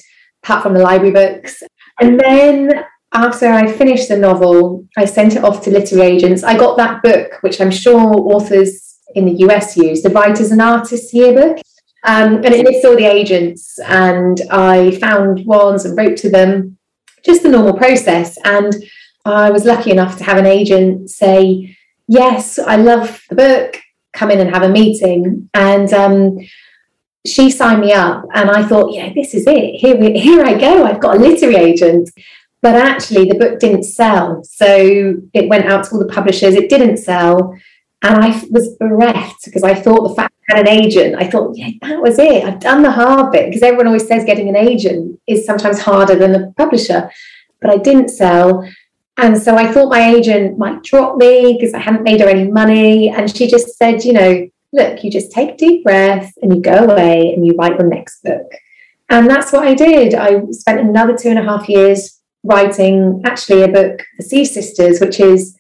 apart 0.44 0.64
from 0.64 0.74
the 0.74 0.82
library 0.82 1.12
books. 1.12 1.64
And 2.00 2.18
then 2.18 2.86
after 3.14 3.48
I 3.48 3.72
finished 3.72 4.08
the 4.08 4.18
novel, 4.18 4.88
I 4.98 5.04
sent 5.06 5.36
it 5.36 5.44
off 5.44 5.64
to 5.64 5.70
literary 5.70 6.16
agents. 6.16 6.44
I 6.44 6.58
got 6.58 6.78
that 6.78 7.04
book, 7.04 7.40
which 7.42 7.60
I'm 7.60 7.72
sure 7.72 8.16
authors 8.16 9.00
in 9.16 9.26
the 9.26 9.46
US 9.46 9.78
use, 9.78 10.02
the 10.02 10.10
Writers 10.10 10.52
and 10.52 10.62
Artists 10.62 11.14
Yearbook. 11.14 11.60
Um, 12.06 12.36
and 12.36 12.48
it 12.48 12.66
lists 12.66 12.84
all 12.84 12.98
the 12.98 13.06
agents, 13.06 13.80
and 13.80 14.42
I 14.52 14.92
found 15.00 15.46
ones 15.46 15.86
and 15.86 15.98
wrote 15.98 16.18
to 16.18 16.30
them, 16.30 16.78
just 17.24 17.44
the 17.44 17.50
normal 17.50 17.74
process. 17.74 18.38
And 18.44 18.74
I 19.24 19.50
was 19.52 19.64
lucky 19.64 19.92
enough 19.92 20.18
to 20.18 20.24
have 20.26 20.38
an 20.38 20.46
agent 20.46 21.10
say, 21.10 21.78
Yes, 22.08 22.60
I 22.60 22.76
love 22.76 23.24
the 23.30 23.36
book, 23.36 23.78
come 24.12 24.30
in 24.30 24.42
and 24.42 24.50
have 24.50 24.64
a 24.64 24.70
meeting. 24.70 25.50
And 25.54 25.94
um, 25.94 26.40
she 27.26 27.50
signed 27.50 27.80
me 27.80 27.94
up, 27.94 28.26
and 28.34 28.52
I 28.52 28.64
thought, 28.64 28.94
Yeah, 28.94 29.14
this 29.14 29.34
is 29.34 29.46
it. 29.48 29.76
Here, 29.76 29.96
we, 29.96 30.20
here 30.20 30.44
I 30.44 30.60
go. 30.60 30.84
I've 30.84 31.00
got 31.00 31.16
a 31.16 31.20
literary 31.20 31.56
agent. 31.56 32.10
But 32.62 32.76
actually, 32.76 33.26
the 33.26 33.36
book 33.36 33.60
didn't 33.60 33.84
sell. 33.84 34.42
So 34.44 35.16
it 35.34 35.50
went 35.50 35.66
out 35.66 35.86
to 35.86 35.92
all 35.92 36.00
the 36.00 36.14
publishers, 36.14 36.56
it 36.56 36.70
didn't 36.70 36.98
sell. 36.98 37.58
And 38.02 38.24
I 38.24 38.42
was 38.50 38.76
bereft 38.78 39.46
because 39.46 39.64
I 39.64 39.74
thought 39.74 40.08
the 40.08 40.16
fact 40.16 40.33
an 40.50 40.68
agent, 40.68 41.16
I 41.16 41.30
thought, 41.30 41.56
yeah, 41.58 41.70
that 41.82 42.02
was 42.02 42.20
it. 42.20 42.44
I've 42.44 42.60
done 42.60 42.84
the 42.84 42.92
hard 42.92 43.32
bit 43.32 43.48
because 43.48 43.64
everyone 43.64 43.88
always 43.88 44.08
says 44.08 44.26
getting 44.26 44.50
an 44.50 44.56
agent 44.56 45.20
is 45.28 45.46
sometimes 45.46 45.80
harder 45.80 46.16
than 46.16 46.36
a 46.36 46.52
publisher. 46.54 47.10
But 47.62 47.72
I 47.72 47.78
didn't 47.78 48.10
sell. 48.10 48.68
And 49.18 49.38
so 49.38 49.56
I 49.56 49.72
thought 49.72 49.90
my 49.90 50.14
agent 50.14 50.58
might 50.58 50.84
drop 50.84 51.18
me 51.18 51.58
because 51.58 51.74
I 51.74 51.80
hadn't 51.80 52.04
made 52.04 52.20
her 52.20 52.28
any 52.28 52.52
money. 52.52 53.10
And 53.10 53.34
she 53.36 53.48
just 53.48 53.78
said, 53.78 54.04
you 54.04 54.14
know, 54.14 54.50
look, 54.74 55.04
you 55.04 55.12
just 55.12 55.32
take 55.32 55.52
a 55.52 55.58
deep 55.58 55.84
breath 55.84 56.34
and 56.42 56.54
you 56.54 56.62
go 56.62 56.90
away 56.90 57.32
and 57.34 57.46
you 57.46 57.54
write 57.54 57.80
your 57.80 57.88
next 57.88 58.24
book. 58.24 58.52
And 59.10 59.30
that's 59.30 59.54
what 59.54 59.68
I 59.68 59.76
did. 59.76 60.16
I 60.16 60.42
spent 60.50 60.80
another 60.80 61.16
two 61.16 61.30
and 61.30 61.40
a 61.40 61.44
half 61.44 61.70
years 61.70 62.20
writing 62.44 63.22
actually 63.24 63.62
a 63.62 63.68
book, 63.68 64.02
The 64.18 64.24
Sea 64.24 64.44
Sisters, 64.44 65.00
which 65.00 65.20
is 65.20 65.58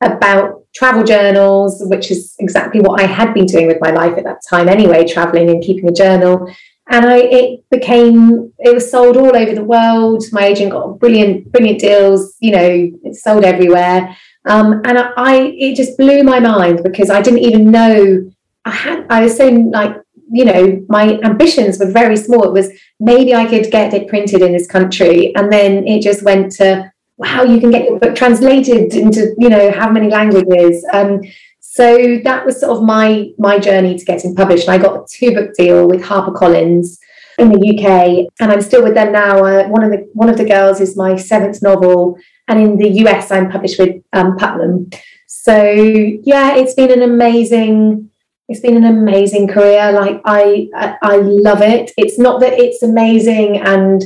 about 0.00 0.65
travel 0.76 1.02
journals, 1.02 1.82
which 1.86 2.10
is 2.10 2.34
exactly 2.38 2.80
what 2.80 3.00
I 3.00 3.06
had 3.06 3.32
been 3.32 3.46
doing 3.46 3.66
with 3.66 3.80
my 3.80 3.90
life 3.90 4.16
at 4.18 4.24
that 4.24 4.42
time 4.48 4.68
anyway, 4.68 5.06
traveling 5.06 5.48
and 5.48 5.62
keeping 5.62 5.88
a 5.88 5.92
journal. 5.92 6.54
And 6.88 7.06
I 7.06 7.16
it 7.16 7.68
became 7.70 8.52
it 8.58 8.72
was 8.74 8.90
sold 8.90 9.16
all 9.16 9.34
over 9.34 9.54
the 9.54 9.64
world. 9.64 10.22
My 10.32 10.44
agent 10.44 10.72
got 10.72 11.00
brilliant, 11.00 11.50
brilliant 11.50 11.80
deals, 11.80 12.36
you 12.40 12.52
know, 12.52 12.90
it's 13.04 13.22
sold 13.22 13.44
everywhere. 13.44 14.16
Um, 14.44 14.82
and 14.84 14.98
I, 14.98 15.10
I 15.16 15.34
it 15.58 15.74
just 15.76 15.96
blew 15.98 16.22
my 16.22 16.38
mind 16.38 16.82
because 16.84 17.10
I 17.10 17.22
didn't 17.22 17.40
even 17.40 17.70
know 17.70 18.30
I 18.64 18.70
had 18.70 19.06
I 19.08 19.22
was 19.22 19.36
so 19.36 19.48
like 19.48 19.96
you 20.30 20.44
know, 20.44 20.84
my 20.88 21.18
ambitions 21.22 21.78
were 21.78 21.90
very 21.90 22.16
small. 22.16 22.44
It 22.44 22.52
was 22.52 22.70
maybe 22.98 23.34
I 23.34 23.46
could 23.46 23.70
get 23.70 23.94
it 23.94 24.08
printed 24.08 24.42
in 24.42 24.52
this 24.52 24.66
country. 24.66 25.34
And 25.36 25.52
then 25.52 25.86
it 25.86 26.02
just 26.02 26.24
went 26.24 26.52
to, 26.52 26.92
wow, 27.18 27.42
you 27.44 27.60
can 27.60 27.70
get 27.70 27.88
your 27.88 27.98
book 27.98 28.14
translated 28.14 28.94
into, 28.94 29.34
you 29.38 29.48
know, 29.48 29.70
how 29.72 29.90
many 29.90 30.10
languages. 30.10 30.84
Um, 30.92 31.22
so 31.60 32.18
that 32.24 32.46
was 32.46 32.60
sort 32.60 32.76
of 32.76 32.82
my 32.84 33.30
my 33.38 33.58
journey 33.58 33.98
to 33.98 34.04
getting 34.04 34.34
published. 34.34 34.68
And 34.68 34.74
I 34.74 34.82
got 34.82 34.96
a 34.96 35.06
two 35.10 35.34
book 35.34 35.54
deal 35.54 35.88
with 35.88 36.02
HarperCollins 36.02 36.98
in 37.38 37.50
the 37.50 37.58
UK, 37.58 38.32
and 38.40 38.50
I'm 38.50 38.62
still 38.62 38.82
with 38.82 38.94
them 38.94 39.12
now. 39.12 39.44
Uh, 39.44 39.68
one 39.68 39.82
of 39.82 39.90
the 39.90 40.08
one 40.12 40.28
of 40.28 40.38
the 40.38 40.46
girls 40.46 40.80
is 40.80 40.96
my 40.96 41.16
seventh 41.16 41.62
novel, 41.62 42.18
and 42.48 42.60
in 42.60 42.76
the 42.76 42.88
US, 43.04 43.30
I'm 43.30 43.50
published 43.50 43.78
with 43.78 44.02
um, 44.12 44.36
Putnam. 44.36 44.90
So 45.26 45.62
yeah, 45.62 46.54
it's 46.56 46.74
been 46.74 46.90
an 46.90 47.02
amazing 47.02 48.10
it's 48.48 48.60
been 48.60 48.76
an 48.76 48.84
amazing 48.84 49.48
career. 49.48 49.92
Like 49.92 50.20
I, 50.24 50.68
I, 50.74 50.96
I 51.02 51.16
love 51.16 51.62
it. 51.62 51.90
It's 51.96 52.18
not 52.18 52.40
that 52.40 52.52
it's 52.52 52.82
amazing 52.82 53.58
and 53.58 54.02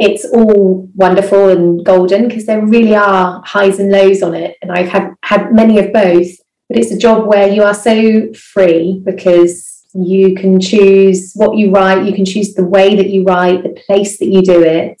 it's 0.00 0.24
all 0.24 0.88
wonderful 0.94 1.50
and 1.50 1.84
golden 1.84 2.26
because 2.26 2.46
there 2.46 2.64
really 2.64 2.94
are 2.94 3.42
highs 3.44 3.78
and 3.78 3.92
lows 3.92 4.22
on 4.22 4.34
it, 4.34 4.56
and 4.62 4.72
I've 4.72 4.88
had 4.88 5.14
had 5.22 5.52
many 5.52 5.78
of 5.78 5.92
both. 5.92 6.28
But 6.68 6.78
it's 6.78 6.92
a 6.92 6.98
job 6.98 7.26
where 7.26 7.48
you 7.48 7.62
are 7.64 7.74
so 7.74 8.32
free 8.32 9.02
because 9.04 9.84
you 9.92 10.34
can 10.34 10.60
choose 10.60 11.32
what 11.34 11.58
you 11.58 11.70
write, 11.70 12.06
you 12.06 12.14
can 12.14 12.24
choose 12.24 12.54
the 12.54 12.64
way 12.64 12.94
that 12.94 13.10
you 13.10 13.24
write, 13.24 13.62
the 13.62 13.80
place 13.86 14.18
that 14.18 14.28
you 14.28 14.40
do 14.40 14.62
it, 14.62 15.00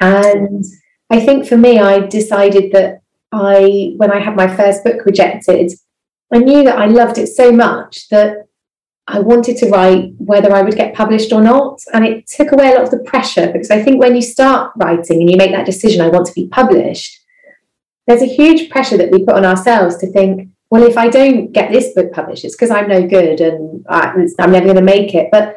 and 0.00 0.64
I 1.10 1.20
think 1.20 1.46
for 1.46 1.58
me, 1.58 1.78
I 1.78 2.00
decided 2.00 2.72
that 2.72 3.02
I, 3.32 3.92
when 3.98 4.10
I 4.10 4.18
had 4.18 4.34
my 4.34 4.48
first 4.56 4.82
book 4.82 5.04
rejected, 5.04 5.72
I 6.32 6.38
knew 6.38 6.64
that 6.64 6.78
I 6.78 6.86
loved 6.86 7.18
it 7.18 7.26
so 7.26 7.52
much 7.52 8.08
that 8.08 8.46
I 9.08 9.18
wanted 9.18 9.56
to 9.58 9.68
write 9.68 10.12
whether 10.18 10.54
I 10.54 10.62
would 10.62 10.76
get 10.76 10.94
published 10.94 11.32
or 11.32 11.42
not. 11.42 11.80
And 11.92 12.04
it 12.04 12.26
took 12.26 12.52
away 12.52 12.72
a 12.72 12.74
lot 12.74 12.84
of 12.84 12.90
the 12.90 13.00
pressure 13.00 13.50
because 13.52 13.70
I 13.70 13.82
think 13.82 14.00
when 14.00 14.14
you 14.14 14.22
start 14.22 14.72
writing 14.76 15.20
and 15.20 15.30
you 15.30 15.36
make 15.36 15.50
that 15.52 15.66
decision, 15.66 16.00
I 16.00 16.08
want 16.08 16.26
to 16.26 16.32
be 16.32 16.48
published, 16.48 17.20
there's 18.06 18.22
a 18.22 18.26
huge 18.26 18.70
pressure 18.70 18.96
that 18.96 19.10
we 19.10 19.24
put 19.24 19.34
on 19.34 19.44
ourselves 19.44 19.96
to 19.98 20.10
think, 20.10 20.48
well, 20.70 20.84
if 20.84 20.96
I 20.96 21.08
don't 21.08 21.52
get 21.52 21.70
this 21.70 21.92
book 21.94 22.12
published, 22.12 22.44
it's 22.44 22.56
because 22.56 22.70
I'm 22.70 22.88
no 22.88 23.06
good 23.06 23.40
and 23.40 23.84
I'm 23.90 24.52
never 24.52 24.66
going 24.66 24.76
to 24.76 24.82
make 24.82 25.14
it. 25.14 25.28
But 25.30 25.56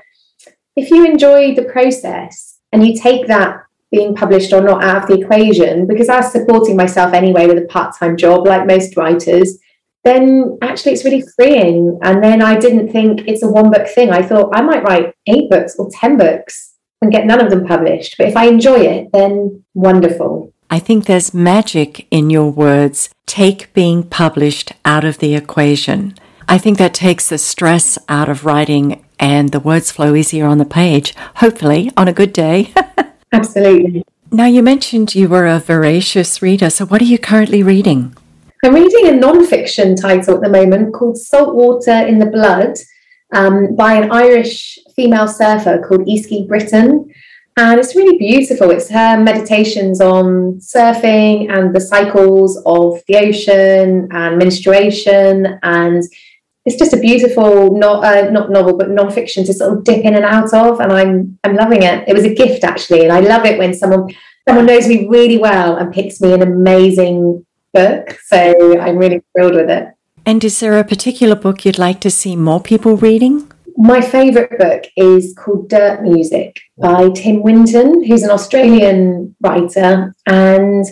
if 0.75 0.91
you 0.91 1.05
enjoy 1.05 1.55
the 1.55 1.63
process 1.63 2.59
and 2.73 2.85
you 2.85 2.99
take 2.99 3.27
that 3.27 3.61
being 3.91 4.13
published 4.13 4.51
or 4.51 4.61
not 4.61 4.83
out 4.83 5.03
of 5.03 5.07
the 5.07 5.23
equation, 5.23 5.87
because 5.87 6.09
I 6.09 6.17
was 6.17 6.31
supporting 6.31 6.75
myself 6.75 7.13
anyway 7.13 7.47
with 7.47 7.59
a 7.59 7.67
part 7.67 7.95
time 7.97 8.17
job, 8.17 8.45
like 8.45 8.65
most 8.65 8.97
writers, 8.97 9.57
then 10.05 10.57
actually 10.61 10.93
it's 10.93 11.03
really 11.03 11.23
freeing. 11.35 11.99
And 12.03 12.23
then 12.23 12.41
I 12.41 12.57
didn't 12.57 12.91
think 12.91 13.27
it's 13.27 13.43
a 13.43 13.49
one 13.49 13.71
book 13.71 13.87
thing. 13.87 14.11
I 14.11 14.21
thought 14.21 14.55
I 14.55 14.61
might 14.61 14.83
write 14.83 15.13
eight 15.27 15.49
books 15.49 15.75
or 15.77 15.89
10 15.91 16.17
books 16.17 16.75
and 17.01 17.11
get 17.11 17.25
none 17.25 17.41
of 17.41 17.49
them 17.49 17.65
published. 17.65 18.15
But 18.17 18.27
if 18.27 18.37
I 18.37 18.45
enjoy 18.45 18.79
it, 18.81 19.09
then 19.11 19.65
wonderful. 19.73 20.53
I 20.69 20.79
think 20.79 21.05
there's 21.05 21.33
magic 21.33 22.07
in 22.11 22.29
your 22.29 22.49
words. 22.49 23.09
Take 23.25 23.73
being 23.73 24.03
published 24.03 24.71
out 24.85 25.03
of 25.03 25.17
the 25.17 25.35
equation. 25.35 26.15
I 26.47 26.59
think 26.59 26.77
that 26.77 26.93
takes 26.93 27.29
the 27.29 27.39
stress 27.39 27.97
out 28.07 28.29
of 28.29 28.45
writing 28.45 29.03
and 29.19 29.49
the 29.49 29.59
words 29.59 29.91
flow 29.91 30.13
easier 30.13 30.45
on 30.45 30.59
the 30.59 30.65
page, 30.65 31.15
hopefully 31.35 31.91
on 31.97 32.07
a 32.07 32.13
good 32.13 32.33
day. 32.33 32.73
Absolutely. 33.31 34.03
Now, 34.31 34.45
you 34.45 34.61
mentioned 34.61 35.15
you 35.15 35.29
were 35.29 35.47
a 35.47 35.59
voracious 35.59 36.41
reader. 36.41 36.69
So, 36.69 36.85
what 36.85 37.01
are 37.01 37.05
you 37.05 37.17
currently 37.17 37.63
reading? 37.63 38.15
I'm 38.65 38.73
reading 38.73 39.09
a 39.09 39.11
non-fiction 39.11 39.95
title 39.95 40.33
at 40.33 40.41
the 40.41 40.49
moment 40.49 40.91
called 40.91 41.19
Saltwater 41.19 42.07
in 42.07 42.17
the 42.17 42.25
Blood 42.25 42.75
um, 43.31 43.75
by 43.75 43.93
an 43.93 44.11
Irish 44.11 44.79
female 44.95 45.27
surfer 45.27 45.85
called 45.87 46.07
Easkey 46.07 46.47
Britton. 46.47 47.13
And 47.57 47.79
it's 47.79 47.95
really 47.95 48.17
beautiful. 48.17 48.71
It's 48.71 48.89
her 48.89 49.21
meditations 49.21 50.01
on 50.01 50.55
surfing 50.55 51.55
and 51.55 51.75
the 51.75 51.79
cycles 51.79 52.59
of 52.65 53.03
the 53.07 53.17
ocean 53.17 54.07
and 54.09 54.39
menstruation. 54.39 55.59
And 55.61 56.01
it's 56.65 56.79
just 56.79 56.93
a 56.93 56.97
beautiful, 56.97 57.77
not 57.77 58.03
uh, 58.03 58.31
not 58.31 58.49
novel, 58.49 58.75
but 58.75 58.89
non-fiction 58.89 59.45
to 59.45 59.53
sort 59.53 59.77
of 59.77 59.83
dip 59.83 60.03
in 60.03 60.15
and 60.15 60.25
out 60.25 60.51
of. 60.55 60.79
And 60.79 60.91
I'm 60.91 61.37
I'm 61.43 61.55
loving 61.55 61.83
it. 61.83 62.03
It 62.07 62.15
was 62.15 62.23
a 62.23 62.33
gift 62.33 62.63
actually, 62.63 63.03
and 63.03 63.13
I 63.13 63.19
love 63.19 63.45
it 63.45 63.59
when 63.59 63.75
someone 63.75 64.09
someone 64.47 64.65
knows 64.65 64.87
me 64.87 65.07
really 65.07 65.37
well 65.37 65.77
and 65.77 65.93
picks 65.93 66.19
me 66.19 66.33
an 66.33 66.41
amazing 66.41 67.45
book. 67.79 68.17
So 68.31 68.79
I'm 68.79 68.97
really 68.97 69.21
thrilled 69.31 69.55
with 69.55 69.69
it. 69.69 69.85
And 70.25 70.43
is 70.43 70.59
there 70.59 70.79
a 70.79 70.83
particular 70.83 71.35
book 71.35 71.65
you'd 71.65 71.77
like 71.87 71.99
to 72.01 72.09
see 72.09 72.35
more 72.35 72.59
people 72.59 72.97
reading? 72.97 73.51
My 73.77 73.99
favourite 74.01 74.57
book 74.57 74.85
is 74.95 75.35
called 75.37 75.69
Dirt 75.69 76.01
Music 76.01 76.61
by 76.77 77.09
Tim 77.09 77.43
Winton, 77.43 78.03
who's 78.05 78.23
an 78.23 78.31
Australian 78.31 79.35
writer. 79.41 80.15
And 80.25 80.85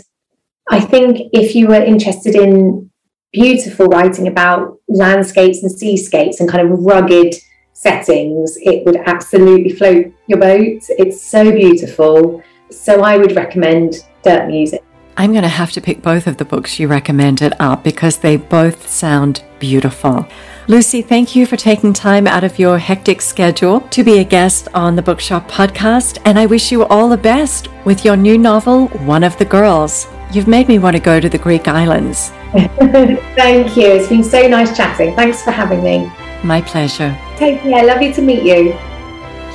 I 0.69 0.80
think 0.82 1.30
if 1.32 1.56
you 1.56 1.67
were 1.67 1.82
interested 1.93 2.36
in 2.36 2.91
beautiful 3.32 3.88
writing 3.88 4.28
about 4.28 4.78
landscapes 4.88 5.63
and 5.63 5.72
seascapes 5.72 6.39
and 6.39 6.50
kind 6.50 6.63
of 6.69 6.80
rugged 6.80 7.34
settings, 7.72 8.58
it 8.58 8.86
would 8.86 8.98
absolutely 8.98 9.74
float 9.74 10.13
your 10.28 10.39
boat. 10.39 10.82
It's 10.89 11.22
so 11.22 11.52
beautiful. 11.52 12.43
So 12.69 13.02
I 13.02 13.17
would 13.17 13.36
recommend 13.36 14.06
Dirt 14.24 14.48
Music. 14.48 14.84
I'm 15.15 15.32
going 15.32 15.43
to 15.43 15.49
have 15.49 15.71
to 15.73 15.82
pick 15.82 16.02
both 16.02 16.26
of 16.26 16.38
the 16.38 16.45
books 16.45 16.80
you 16.80 16.88
recommended 16.88 17.54
up 17.60 17.84
because 17.84 18.17
they 18.17 18.36
both 18.38 18.88
sound 18.88 19.43
beautiful. 19.60 20.28
Lucy, 20.67 21.02
thank 21.02 21.36
you 21.36 21.45
for 21.45 21.56
taking 21.56 21.93
time 21.93 22.26
out 22.26 22.43
of 22.43 22.58
your 22.58 22.80
hectic 22.80 23.21
schedule 23.21 23.82
to 23.91 24.04
be 24.04 24.19
a 24.19 24.23
guest 24.23 24.69
on 24.73 24.95
the 24.95 25.02
Bookshop 25.02 25.49
podcast, 25.49 26.19
and 26.26 26.39
I 26.39 26.47
wish 26.47 26.71
you 26.71 26.86
all 26.86 27.10
the 27.10 27.17
best 27.17 27.67
with 27.86 28.04
your 28.04 28.15
new 28.15 28.38
novel, 28.38 28.88
One 29.06 29.23
of 29.23 29.38
the 29.38 29.45
Girls. 29.45 30.08
You've 30.32 30.47
made 30.47 30.67
me 30.67 30.80
want 30.80 30.95
to 30.95 31.02
go 31.02 31.19
to 31.19 31.30
the 31.30 31.38
Greek 31.38 31.67
islands. 31.67 32.30
thank 32.52 33.78
you. 33.78 33.88
It's 33.88 34.10
been 34.10 34.23
so 34.23 34.47
nice 34.47 34.76
chatting. 34.76 35.15
Thanks 35.15 35.43
for 35.43 35.52
having 35.52 35.84
me. 35.84 36.12
My 36.43 36.62
pleasure. 36.62 37.15
Take 37.38 37.62
care. 37.62 37.86
Lovely 37.86 38.12
to 38.13 38.21
meet 38.21 38.43
you. 38.43 38.78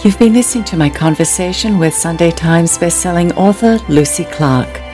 You've 0.05 0.19
been 0.19 0.35
listening 0.35 0.65
to 0.65 0.77
my 0.77 0.89
conversation 0.89 1.79
with 1.79 1.95
Sunday 1.95 2.31
Times 2.31 2.79
bestselling 2.79 3.37
author 3.37 3.79
Lucy 3.89 4.25
Clarke. 4.25 4.88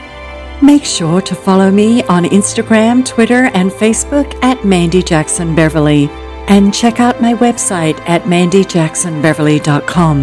Make 0.64 0.84
sure 0.86 1.20
to 1.20 1.34
follow 1.34 1.70
me 1.70 2.02
on 2.04 2.24
Instagram, 2.24 3.04
Twitter, 3.04 3.50
and 3.52 3.70
Facebook 3.70 4.34
at 4.42 4.64
Mandy 4.64 5.02
Jackson 5.02 5.54
Beverly. 5.54 6.08
And 6.48 6.72
check 6.72 7.00
out 7.00 7.20
my 7.20 7.34
website 7.34 8.00
at 8.08 8.22
mandyjacksonbeverley.com. 8.22 10.18